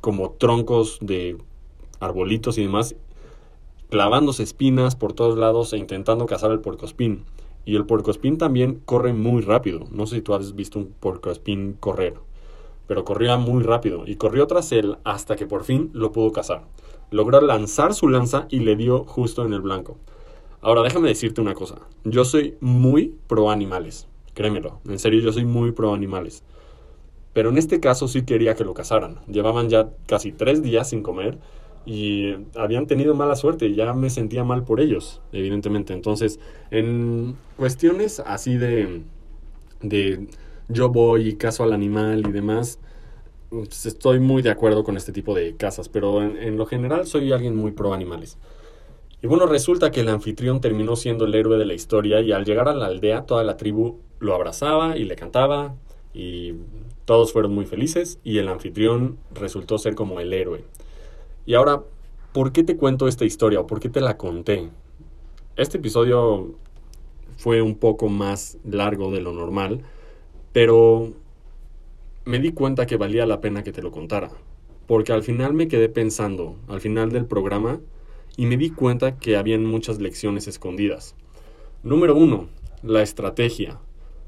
como 0.00 0.32
troncos 0.32 0.98
de 1.00 1.38
arbolitos 2.00 2.58
y 2.58 2.62
demás, 2.62 2.96
clavándose 3.90 4.42
espinas 4.42 4.96
por 4.96 5.12
todos 5.12 5.38
lados 5.38 5.72
e 5.72 5.78
intentando 5.78 6.26
cazar 6.26 6.50
al 6.50 6.60
puercoespín. 6.60 7.24
Y 7.64 7.76
el 7.76 7.86
puercoespín 7.86 8.38
también 8.38 8.80
corre 8.84 9.12
muy 9.12 9.40
rápido. 9.42 9.84
No 9.92 10.06
sé 10.06 10.16
si 10.16 10.22
tú 10.22 10.34
has 10.34 10.56
visto 10.56 10.80
un 10.80 10.86
puercoespín 10.86 11.74
correr, 11.78 12.14
pero 12.88 13.04
corría 13.04 13.36
muy 13.36 13.62
rápido 13.62 14.02
y 14.04 14.16
corrió 14.16 14.48
tras 14.48 14.72
él 14.72 14.98
hasta 15.04 15.36
que 15.36 15.46
por 15.46 15.62
fin 15.62 15.90
lo 15.92 16.10
pudo 16.10 16.32
cazar. 16.32 16.64
Logró 17.10 17.40
lanzar 17.40 17.94
su 17.94 18.08
lanza 18.08 18.46
y 18.50 18.60
le 18.60 18.76
dio 18.76 19.04
justo 19.04 19.44
en 19.44 19.52
el 19.52 19.60
blanco. 19.60 19.98
Ahora 20.60 20.82
déjame 20.82 21.08
decirte 21.08 21.40
una 21.40 21.54
cosa. 21.54 21.76
Yo 22.04 22.24
soy 22.24 22.56
muy 22.60 23.14
pro 23.26 23.50
animales. 23.50 24.08
Créemelo. 24.34 24.80
En 24.88 24.98
serio, 24.98 25.20
yo 25.20 25.32
soy 25.32 25.44
muy 25.44 25.72
pro 25.72 25.94
animales. 25.94 26.42
Pero 27.32 27.50
en 27.50 27.58
este 27.58 27.80
caso 27.80 28.08
sí 28.08 28.22
quería 28.22 28.54
que 28.54 28.64
lo 28.64 28.74
cazaran. 28.74 29.20
Llevaban 29.26 29.68
ya 29.68 29.90
casi 30.06 30.32
tres 30.32 30.62
días 30.62 30.90
sin 30.90 31.02
comer 31.02 31.38
y 31.86 32.34
habían 32.54 32.86
tenido 32.86 33.14
mala 33.14 33.34
suerte 33.34 33.72
ya 33.74 33.94
me 33.94 34.10
sentía 34.10 34.44
mal 34.44 34.64
por 34.64 34.80
ellos, 34.80 35.22
evidentemente. 35.32 35.94
Entonces, 35.94 36.38
en 36.70 37.36
cuestiones 37.56 38.20
así 38.20 38.56
de, 38.56 39.02
de 39.80 40.26
yo 40.68 40.90
voy 40.90 41.28
y 41.28 41.36
caso 41.36 41.62
al 41.62 41.72
animal 41.72 42.26
y 42.28 42.32
demás, 42.32 42.78
estoy 43.50 44.20
muy 44.20 44.42
de 44.42 44.50
acuerdo 44.50 44.84
con 44.84 44.96
este 44.96 45.12
tipo 45.12 45.34
de 45.34 45.56
casas, 45.56 45.88
pero 45.88 46.22
en, 46.22 46.36
en, 46.36 46.56
lo 46.56 46.66
general 46.66 47.06
soy 47.06 47.32
alguien 47.32 47.56
muy 47.56 47.72
pro 47.72 47.92
animales. 47.94 48.38
Y 49.22 49.26
bueno, 49.26 49.46
resulta 49.46 49.90
que 49.90 50.00
el 50.00 50.08
anfitrión 50.08 50.60
terminó 50.60 50.94
siendo 50.94 51.24
el 51.24 51.34
héroe 51.34 51.58
de 51.58 51.66
la 51.66 51.74
historia 51.74 52.20
y 52.20 52.32
al 52.32 52.44
llegar 52.44 52.68
a 52.68 52.74
la 52.74 52.86
aldea 52.86 53.26
toda 53.26 53.42
la 53.42 53.56
tribu 53.56 53.98
lo 54.20 54.34
abrazaba 54.34 54.96
y 54.96 55.04
le 55.04 55.16
cantaba 55.16 55.74
y 56.14 56.54
todos 57.04 57.32
fueron 57.32 57.54
muy 57.54 57.64
felices 57.64 58.18
y 58.22 58.38
el 58.38 58.48
anfitrión 58.48 59.18
resultó 59.32 59.78
ser 59.78 59.94
como 59.94 60.20
el 60.20 60.32
héroe. 60.32 60.64
Y 61.46 61.54
ahora, 61.54 61.82
¿por 62.32 62.52
qué 62.52 62.62
te 62.62 62.76
cuento 62.76 63.08
esta 63.08 63.24
historia 63.24 63.60
o 63.60 63.66
por 63.66 63.80
qué 63.80 63.88
te 63.88 64.00
la 64.00 64.16
conté? 64.16 64.68
Este 65.56 65.78
episodio 65.78 66.54
fue 67.36 67.62
un 67.62 67.76
poco 67.76 68.08
más 68.08 68.58
largo 68.64 69.10
de 69.10 69.20
lo 69.20 69.32
normal, 69.32 69.82
pero 70.52 71.12
me 72.28 72.38
di 72.38 72.52
cuenta 72.52 72.84
que 72.84 72.98
valía 72.98 73.24
la 73.24 73.40
pena 73.40 73.62
que 73.62 73.72
te 73.72 73.80
lo 73.80 73.90
contara, 73.90 74.30
porque 74.86 75.14
al 75.14 75.22
final 75.22 75.54
me 75.54 75.66
quedé 75.66 75.88
pensando, 75.88 76.56
al 76.68 76.78
final 76.82 77.10
del 77.10 77.24
programa, 77.24 77.80
y 78.36 78.44
me 78.44 78.58
di 78.58 78.68
cuenta 78.68 79.16
que 79.16 79.38
habían 79.38 79.64
muchas 79.64 79.98
lecciones 79.98 80.46
escondidas. 80.46 81.16
Número 81.82 82.14
uno, 82.14 82.50
la 82.82 83.00
estrategia. 83.00 83.80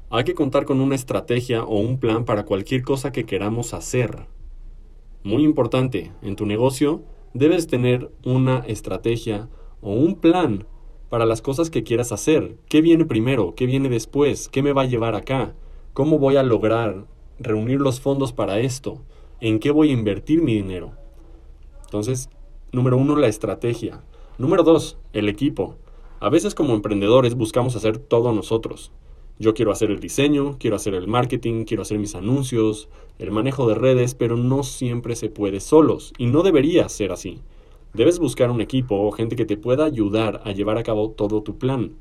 Hay 0.09 0.23
que 0.23 0.33
contar 0.33 0.65
con 0.65 0.81
una 0.81 0.95
estrategia 0.95 1.63
o 1.63 1.79
un 1.79 1.99
plan 1.99 2.25
para 2.25 2.43
cualquier 2.43 2.81
cosa 2.81 3.11
que 3.11 3.27
queramos 3.27 3.75
hacer. 3.75 4.25
Muy 5.21 5.43
importante, 5.43 6.11
en 6.23 6.35
tu 6.35 6.47
negocio 6.47 7.03
debes 7.35 7.67
tener 7.67 8.09
una 8.25 8.63
estrategia 8.65 9.47
o 9.79 9.93
un 9.93 10.15
plan 10.15 10.65
para 11.09 11.27
las 11.27 11.43
cosas 11.43 11.69
que 11.69 11.83
quieras 11.83 12.11
hacer. 12.11 12.55
¿Qué 12.67 12.81
viene 12.81 13.05
primero? 13.05 13.53
¿Qué 13.53 13.67
viene 13.67 13.89
después? 13.89 14.49
¿Qué 14.49 14.63
me 14.63 14.73
va 14.73 14.81
a 14.81 14.87
llevar 14.87 15.13
acá? 15.13 15.53
¿Cómo 15.93 16.17
voy 16.17 16.37
a 16.37 16.41
lograr 16.41 17.05
reunir 17.43 17.79
los 17.81 17.99
fondos 17.99 18.33
para 18.33 18.59
esto? 18.59 19.01
¿En 19.39 19.59
qué 19.59 19.71
voy 19.71 19.89
a 19.89 19.93
invertir 19.93 20.41
mi 20.41 20.55
dinero? 20.55 20.91
Entonces, 21.85 22.29
número 22.71 22.97
uno, 22.97 23.15
la 23.15 23.27
estrategia. 23.27 24.03
Número 24.37 24.63
dos, 24.63 24.97
el 25.13 25.29
equipo. 25.29 25.75
A 26.19 26.29
veces 26.29 26.55
como 26.55 26.73
emprendedores 26.73 27.35
buscamos 27.35 27.75
hacer 27.75 27.97
todo 27.97 28.31
nosotros. 28.31 28.91
Yo 29.39 29.55
quiero 29.55 29.71
hacer 29.71 29.89
el 29.89 29.99
diseño, 29.99 30.57
quiero 30.59 30.75
hacer 30.75 30.93
el 30.93 31.07
marketing, 31.07 31.65
quiero 31.65 31.81
hacer 31.81 31.97
mis 31.97 32.13
anuncios, 32.13 32.89
el 33.17 33.31
manejo 33.31 33.67
de 33.67 33.73
redes, 33.73 34.13
pero 34.13 34.37
no 34.37 34.61
siempre 34.61 35.15
se 35.15 35.29
puede 35.29 35.59
solos 35.59 36.13
y 36.19 36.27
no 36.27 36.43
debería 36.43 36.87
ser 36.89 37.11
así. 37.11 37.39
Debes 37.93 38.19
buscar 38.19 38.51
un 38.51 38.61
equipo 38.61 38.95
o 38.95 39.11
gente 39.11 39.35
que 39.35 39.45
te 39.45 39.57
pueda 39.57 39.83
ayudar 39.83 40.41
a 40.45 40.51
llevar 40.51 40.77
a 40.77 40.83
cabo 40.83 41.09
todo 41.09 41.41
tu 41.41 41.57
plan, 41.57 41.95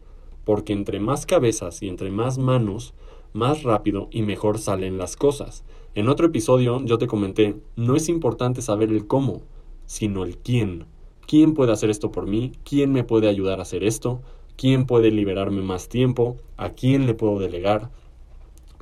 porque 0.44 0.74
entre 0.74 1.00
más 1.00 1.24
cabezas 1.24 1.82
y 1.82 1.88
entre 1.88 2.10
más 2.10 2.36
manos, 2.36 2.92
más 3.32 3.62
rápido 3.62 4.08
y 4.10 4.22
mejor 4.22 4.58
salen 4.58 4.98
las 4.98 5.16
cosas. 5.16 5.64
En 5.94 6.08
otro 6.08 6.26
episodio 6.26 6.82
yo 6.84 6.98
te 6.98 7.06
comenté, 7.06 7.56
no 7.76 7.96
es 7.96 8.08
importante 8.08 8.62
saber 8.62 8.90
el 8.90 9.06
cómo, 9.06 9.42
sino 9.86 10.24
el 10.24 10.38
quién. 10.38 10.86
¿Quién 11.26 11.54
puede 11.54 11.72
hacer 11.72 11.90
esto 11.90 12.10
por 12.10 12.26
mí? 12.26 12.52
¿Quién 12.64 12.92
me 12.92 13.04
puede 13.04 13.28
ayudar 13.28 13.58
a 13.58 13.62
hacer 13.62 13.84
esto? 13.84 14.22
quién 14.60 14.84
puede 14.84 15.10
liberarme 15.10 15.62
más 15.62 15.88
tiempo, 15.88 16.36
a 16.58 16.74
quién 16.74 17.06
le 17.06 17.14
puedo 17.14 17.38
delegar. 17.38 17.90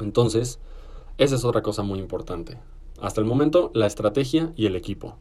Entonces, 0.01 0.59
esa 1.19 1.37
es 1.37 1.45
otra 1.45 1.63
cosa 1.63 1.85
muy 1.85 2.01
importante. 2.01 2.59
Hasta 3.01 3.21
el 3.21 3.29
momento, 3.29 3.71
la 3.75 3.87
estrategia 3.87 4.53
y 4.57 4.67
el 4.67 4.75
equipo. 4.75 5.19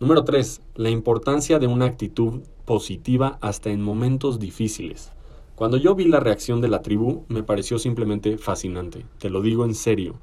Número 0.00 0.22
3. 0.22 0.60
La 0.74 0.90
importancia 0.90 1.58
de 1.58 1.68
una 1.68 1.86
actitud 1.86 2.42
positiva 2.66 3.38
hasta 3.40 3.70
en 3.70 3.80
momentos 3.80 4.38
difíciles. 4.38 5.10
Cuando 5.54 5.76
yo 5.76 5.94
vi 5.94 6.06
la 6.06 6.18
reacción 6.18 6.60
de 6.60 6.68
la 6.68 6.82
tribu, 6.82 7.24
me 7.28 7.44
pareció 7.44 7.78
simplemente 7.78 8.38
fascinante. 8.38 9.06
Te 9.18 9.30
lo 9.30 9.40
digo 9.40 9.64
en 9.64 9.74
serio. 9.74 10.16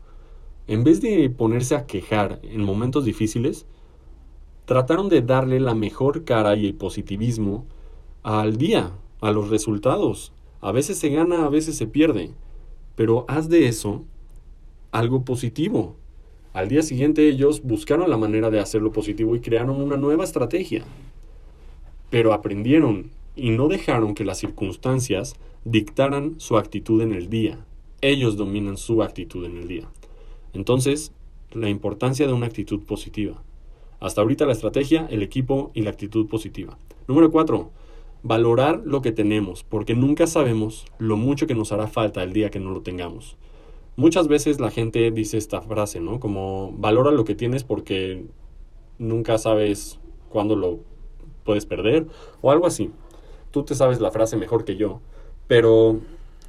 En 0.68 0.84
vez 0.84 1.02
de 1.02 1.30
ponerse 1.30 1.76
a 1.76 1.86
quejar 1.86 2.40
en 2.44 2.64
momentos 2.64 3.06
difíciles, 3.06 3.66
trataron 4.66 5.08
de 5.08 5.22
darle 5.22 5.62
la 5.62 5.74
mejor 5.74 6.26
cara 6.26 6.56
y 6.56 6.66
el 6.66 6.76
positivismo 6.76 7.66
al 8.24 8.58
día, 8.58 8.92
a 9.22 9.32
los 9.32 9.50
resultados. 9.50 10.34
A 10.60 10.74
veces 10.74 10.98
se 10.98 11.10
gana, 11.10 11.46
a 11.46 11.50
veces 11.50 11.78
se 11.78 11.88
pierde. 11.88 12.32
Pero 12.96 13.24
haz 13.30 13.48
de 13.48 13.68
eso 13.68 14.04
algo 14.92 15.24
positivo. 15.24 15.96
Al 16.54 16.68
día 16.68 16.82
siguiente 16.82 17.30
ellos 17.30 17.64
buscaron 17.64 18.10
la 18.10 18.18
manera 18.18 18.50
de 18.50 18.60
hacerlo 18.60 18.92
positivo 18.92 19.34
y 19.36 19.40
crearon 19.40 19.82
una 19.82 19.96
nueva 19.96 20.26
estrategia. 20.26 20.84
Pero 22.10 22.34
aprendieron 22.34 23.12
y 23.36 23.52
no 23.52 23.68
dejaron 23.68 24.16
que 24.16 24.26
las 24.26 24.40
circunstancias 24.40 25.36
dictaran 25.64 26.40
su 26.40 26.58
actitud 26.58 27.02
en 27.02 27.14
el 27.14 27.30
día. 27.30 27.66
Ellos 28.02 28.36
dominan 28.36 28.78
su 28.78 29.04
actitud 29.04 29.46
en 29.46 29.58
el 29.58 29.68
día. 29.68 29.90
Entonces, 30.54 31.14
la 31.52 31.70
importancia 31.70 32.28
de 32.28 32.34
una 32.34 32.48
actitud 32.48 32.82
positiva. 32.82 33.42
Hasta 34.00 34.22
ahorita 34.22 34.46
la 34.46 34.54
estrategia, 34.54 35.08
el 35.12 35.22
equipo 35.22 35.72
y 35.74 35.82
la 35.82 35.92
actitud 35.92 36.28
positiva. 36.28 36.78
Número 37.08 37.32
cuatro, 37.32 37.72
valorar 38.24 38.82
lo 38.86 39.02
que 39.02 39.12
tenemos, 39.12 39.64
porque 39.64 39.96
nunca 39.96 40.28
sabemos 40.28 40.86
lo 40.98 41.18
mucho 41.18 41.48
que 41.48 41.56
nos 41.56 41.72
hará 41.72 41.88
falta 41.88 42.24
el 42.24 42.34
día 42.34 42.50
que 42.50 42.60
no 42.60 42.72
lo 42.72 42.82
tengamos. 42.82 43.38
Muchas 43.96 44.28
veces 44.28 44.60
la 44.60 44.72
gente 44.72 45.12
dice 45.12 45.38
esta 45.38 45.62
frase, 45.62 46.00
¿no? 46.00 46.20
Como 46.20 46.74
valora 46.78 47.12
lo 47.12 47.26
que 47.26 47.36
tienes 47.36 47.64
porque 47.64 48.26
nunca 48.98 49.38
sabes 49.38 50.00
cuándo 50.30 50.56
lo 50.56 50.80
puedes 51.44 51.66
perder 51.66 52.08
o 52.42 52.52
algo 52.52 52.68
así. 52.68 52.90
Tú 53.52 53.64
te 53.64 53.76
sabes 53.76 54.00
la 54.00 54.12
frase 54.12 54.38
mejor 54.38 54.66
que 54.66 54.78
yo, 54.78 55.02
pero 55.48 56.00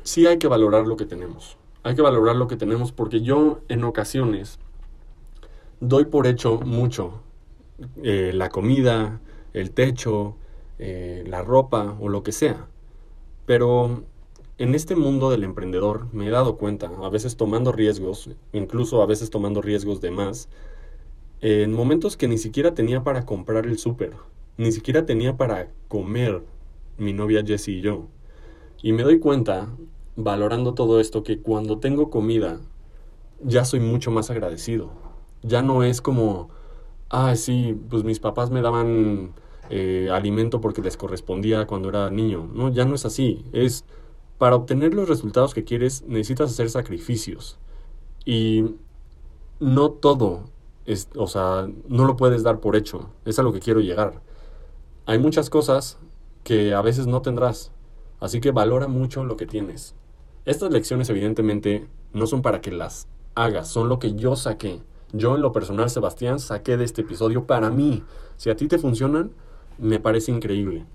sí 0.03 0.27
hay 0.27 0.39
que 0.39 0.49
valorar 0.49 0.87
lo 0.87 0.97
que 0.97 1.05
tenemos. 1.05 1.57
Hay 1.83 1.97
que 1.97 2.03
valorar 2.03 2.37
lo 2.37 2.47
que 2.47 2.57
tenemos 2.57 2.93
porque 2.93 3.23
yo 3.23 3.61
en 3.69 3.83
ocasiones 3.85 4.59
doy 5.81 6.05
por 6.05 6.27
hecho 6.27 6.61
mucho. 6.61 7.21
Eh, 8.03 8.31
la 8.33 8.49
comida, 8.49 9.21
el 9.53 9.73
techo, 9.73 10.37
eh, 10.79 11.25
la 11.27 11.43
ropa 11.43 11.97
o 12.01 12.09
lo 12.09 12.23
que 12.23 12.33
sea. 12.33 12.69
Pero 13.47 14.05
en 14.59 14.75
este 14.77 14.95
mundo 14.95 15.31
del 15.31 15.43
emprendedor 15.43 16.07
me 16.13 16.29
he 16.29 16.31
dado 16.31 16.57
cuenta, 16.57 16.87
a 17.03 17.09
veces 17.09 17.37
tomando 17.37 17.73
riesgos, 17.73 18.31
incluso 18.53 19.03
a 19.03 19.07
veces 19.07 19.31
tomando 19.31 19.61
riesgos 19.61 20.01
de 20.01 20.13
más, 20.13 20.49
en 21.41 21.73
momentos 21.73 22.17
que 22.17 22.29
ni 22.29 22.39
siquiera 22.39 22.73
tenía 22.73 23.03
para 23.03 23.27
comprar 23.27 23.67
el 23.67 23.79
súper, 23.79 24.13
ni 24.57 24.71
siquiera 24.71 25.05
tenía 25.05 25.37
para 25.37 25.69
comer 25.89 26.43
mi 26.99 27.13
novia 27.13 27.43
Jessie 27.45 27.79
y 27.79 27.81
yo. 27.83 28.07
Y 28.83 28.93
me 28.93 29.03
doy 29.03 29.19
cuenta, 29.19 29.69
valorando 30.17 30.75
todo 30.75 31.01
esto, 31.01 31.23
que 31.23 31.41
cuando 31.41 31.79
tengo 31.79 32.11
comida, 32.11 32.61
ya 33.43 33.65
soy 33.65 33.81
mucho 33.81 34.11
más 34.11 34.31
agradecido. 34.31 34.91
Ya 35.43 35.63
no 35.63 35.83
es 35.83 36.01
como, 36.01 36.49
ah, 37.11 37.37
sí, 37.37 37.79
pues 37.91 38.05
mis 38.05 38.21
papás 38.21 38.51
me 38.51 38.63
daban 38.63 39.33
eh, 39.71 40.09
alimento 40.13 40.61
porque 40.61 40.83
les 40.83 40.97
correspondía 40.97 41.67
cuando 41.67 41.89
era 41.89 42.11
niño. 42.11 42.49
No, 42.53 42.71
ya 42.71 42.85
no 42.85 42.95
es 42.95 43.05
así. 43.05 43.45
Es 43.53 43.85
para 44.39 44.57
obtener 44.57 44.95
los 44.95 45.09
resultados 45.09 45.55
que 45.55 45.65
quieres 45.65 46.03
necesitas 46.07 46.51
hacer 46.51 46.71
sacrificios. 46.71 47.59
Y 48.25 48.75
no 49.61 49.91
todo 49.91 50.45
es, 50.87 51.09
o 51.17 51.27
sea, 51.27 51.69
no 51.89 52.05
lo 52.05 52.17
puedes 52.17 52.43
dar 52.43 52.61
por 52.61 52.77
hecho. 52.77 53.11
Es 53.25 53.39
a 53.39 53.43
lo 53.43 53.53
que 53.53 53.61
quiero 53.61 53.81
llegar. 53.81 54.21
Hay 55.07 55.19
muchas 55.19 55.51
cosas 55.51 55.99
que 56.45 56.75
a 56.75 56.83
veces 56.83 57.07
no 57.07 57.23
tendrás. 57.23 57.73
Así 58.21 58.41
que 58.41 58.51
valora 58.51 58.89
mucho 58.89 59.25
lo 59.25 59.37
que 59.37 59.47
tienes. 59.47 59.95
Estas 60.45 60.73
lecciones 60.73 61.09
evidentemente 61.11 61.87
no 62.13 62.27
son 62.27 62.43
para 62.43 62.61
que 62.61 62.71
las 62.71 63.09
hagas, 63.35 63.69
son 63.69 63.89
lo 63.89 63.99
que 63.99 64.15
yo 64.15 64.37
saqué. 64.37 64.81
Yo 65.13 65.35
en 65.35 65.43
lo 65.43 65.53
personal, 65.53 65.91
Sebastián, 65.91 66.39
saqué 66.39 66.77
de 66.77 66.85
este 66.85 67.03
episodio 67.03 67.47
para 67.47 67.71
mí. 67.71 68.03
Si 68.37 68.51
a 68.51 68.57
ti 68.57 68.67
te 68.67 68.79
funcionan, 68.79 69.33
me 69.79 70.01
parece 70.01 70.33
increíble. 70.33 70.87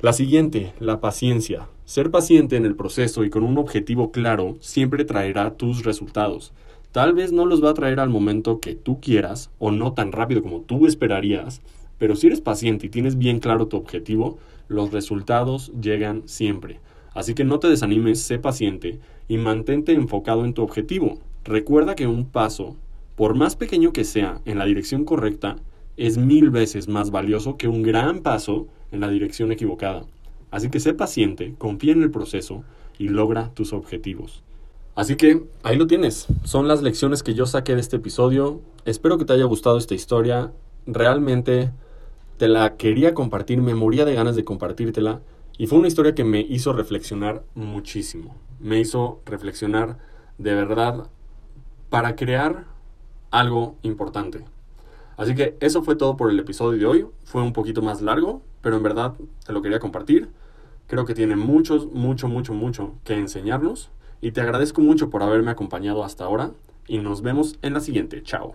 La 0.00 0.12
siguiente, 0.12 0.72
la 0.78 1.00
paciencia. 1.00 1.68
Ser 1.84 2.10
paciente 2.10 2.56
en 2.56 2.64
el 2.64 2.74
proceso 2.74 3.22
y 3.22 3.30
con 3.30 3.42
un 3.42 3.58
objetivo 3.58 4.12
claro 4.12 4.56
siempre 4.60 5.04
traerá 5.04 5.56
tus 5.56 5.84
resultados. 5.84 6.52
Tal 6.92 7.12
vez 7.12 7.32
no 7.32 7.44
los 7.44 7.62
va 7.62 7.70
a 7.70 7.74
traer 7.74 8.00
al 8.00 8.08
momento 8.08 8.60
que 8.60 8.74
tú 8.74 9.00
quieras 9.00 9.50
o 9.58 9.70
no 9.70 9.92
tan 9.92 10.10
rápido 10.10 10.42
como 10.42 10.62
tú 10.62 10.86
esperarías, 10.86 11.60
pero 12.00 12.16
si 12.16 12.28
eres 12.28 12.40
paciente 12.40 12.86
y 12.86 12.88
tienes 12.88 13.18
bien 13.18 13.40
claro 13.40 13.68
tu 13.68 13.76
objetivo, 13.76 14.38
los 14.68 14.90
resultados 14.90 15.70
llegan 15.78 16.22
siempre. 16.26 16.80
Así 17.12 17.34
que 17.34 17.44
no 17.44 17.58
te 17.58 17.68
desanimes, 17.68 18.22
sé 18.22 18.38
paciente 18.38 19.00
y 19.28 19.36
mantente 19.36 19.92
enfocado 19.92 20.46
en 20.46 20.54
tu 20.54 20.62
objetivo. 20.62 21.18
Recuerda 21.44 21.94
que 21.94 22.06
un 22.06 22.24
paso, 22.24 22.74
por 23.16 23.34
más 23.34 23.54
pequeño 23.54 23.92
que 23.92 24.04
sea, 24.04 24.40
en 24.46 24.58
la 24.58 24.64
dirección 24.64 25.04
correcta, 25.04 25.56
es 25.98 26.16
mil 26.16 26.48
veces 26.48 26.88
más 26.88 27.10
valioso 27.10 27.58
que 27.58 27.68
un 27.68 27.82
gran 27.82 28.20
paso 28.20 28.66
en 28.92 29.00
la 29.00 29.10
dirección 29.10 29.52
equivocada. 29.52 30.06
Así 30.50 30.70
que 30.70 30.80
sé 30.80 30.94
paciente, 30.94 31.54
confía 31.58 31.92
en 31.92 32.02
el 32.02 32.10
proceso 32.10 32.64
y 32.98 33.08
logra 33.08 33.50
tus 33.52 33.74
objetivos. 33.74 34.42
Así 34.94 35.16
que 35.16 35.42
ahí 35.64 35.76
lo 35.76 35.86
tienes. 35.86 36.28
Son 36.44 36.66
las 36.66 36.80
lecciones 36.80 37.22
que 37.22 37.34
yo 37.34 37.44
saqué 37.44 37.74
de 37.74 37.82
este 37.82 37.96
episodio. 37.96 38.62
Espero 38.86 39.18
que 39.18 39.26
te 39.26 39.34
haya 39.34 39.44
gustado 39.44 39.76
esta 39.76 39.94
historia. 39.94 40.50
Realmente 40.86 41.72
te 42.40 42.48
la 42.48 42.78
quería 42.78 43.12
compartir, 43.12 43.60
me 43.60 43.74
moría 43.74 44.06
de 44.06 44.14
ganas 44.14 44.34
de 44.34 44.46
compartírtela 44.46 45.20
y 45.58 45.66
fue 45.66 45.78
una 45.78 45.88
historia 45.88 46.14
que 46.14 46.24
me 46.24 46.40
hizo 46.40 46.72
reflexionar 46.72 47.44
muchísimo. 47.54 48.34
Me 48.58 48.80
hizo 48.80 49.20
reflexionar 49.26 49.98
de 50.38 50.54
verdad 50.54 51.10
para 51.90 52.16
crear 52.16 52.64
algo 53.30 53.76
importante. 53.82 54.42
Así 55.18 55.34
que 55.34 55.58
eso 55.60 55.82
fue 55.82 55.96
todo 55.96 56.16
por 56.16 56.30
el 56.30 56.38
episodio 56.38 56.78
de 56.78 56.86
hoy. 56.86 57.06
Fue 57.24 57.42
un 57.42 57.52
poquito 57.52 57.82
más 57.82 58.00
largo, 58.00 58.40
pero 58.62 58.78
en 58.78 58.84
verdad 58.84 59.12
te 59.44 59.52
lo 59.52 59.60
quería 59.60 59.78
compartir. 59.78 60.30
Creo 60.86 61.04
que 61.04 61.12
tiene 61.12 61.36
mucho, 61.36 61.90
mucho, 61.92 62.26
mucho, 62.26 62.54
mucho 62.54 62.94
que 63.04 63.18
enseñarnos. 63.18 63.90
Y 64.22 64.32
te 64.32 64.40
agradezco 64.40 64.80
mucho 64.80 65.10
por 65.10 65.22
haberme 65.22 65.50
acompañado 65.50 66.04
hasta 66.04 66.24
ahora. 66.24 66.52
Y 66.88 67.00
nos 67.00 67.20
vemos 67.20 67.58
en 67.60 67.74
la 67.74 67.80
siguiente. 67.80 68.22
Chao. 68.22 68.54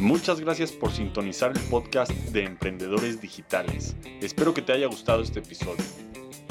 Muchas 0.00 0.40
gracias 0.40 0.72
por 0.72 0.90
sintonizar 0.92 1.52
el 1.54 1.60
podcast 1.64 2.10
de 2.10 2.44
Emprendedores 2.44 3.20
Digitales. 3.20 3.94
Espero 4.22 4.54
que 4.54 4.62
te 4.62 4.72
haya 4.72 4.86
gustado 4.86 5.20
este 5.20 5.40
episodio. 5.40 5.84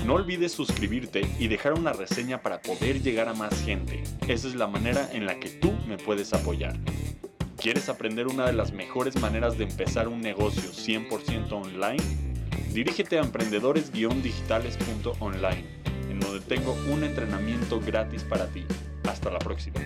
No 0.05 0.13
olvides 0.13 0.51
suscribirte 0.51 1.27
y 1.39 1.47
dejar 1.47 1.73
una 1.73 1.91
reseña 1.91 2.43
para 2.43 2.61
poder 2.61 3.01
llegar 3.01 3.27
a 3.27 3.33
más 3.33 3.59
gente. 3.63 4.03
Esa 4.27 4.47
es 4.47 4.53
la 4.53 4.67
manera 4.67 5.09
en 5.13 5.25
la 5.25 5.39
que 5.39 5.49
tú 5.49 5.73
me 5.87 5.97
puedes 5.97 6.31
apoyar. 6.31 6.77
¿Quieres 7.57 7.89
aprender 7.89 8.27
una 8.27 8.45
de 8.45 8.53
las 8.53 8.71
mejores 8.71 9.19
maneras 9.19 9.57
de 9.57 9.63
empezar 9.63 10.07
un 10.07 10.21
negocio 10.21 10.69
100% 10.69 11.51
online? 11.51 12.03
Dirígete 12.71 13.17
a 13.17 13.23
emprendedores-digitales.online, 13.23 15.65
en 16.07 16.19
donde 16.19 16.41
tengo 16.41 16.77
un 16.93 17.03
entrenamiento 17.03 17.79
gratis 17.79 18.23
para 18.23 18.45
ti. 18.45 18.63
Hasta 19.05 19.31
la 19.31 19.39
próxima. 19.39 19.79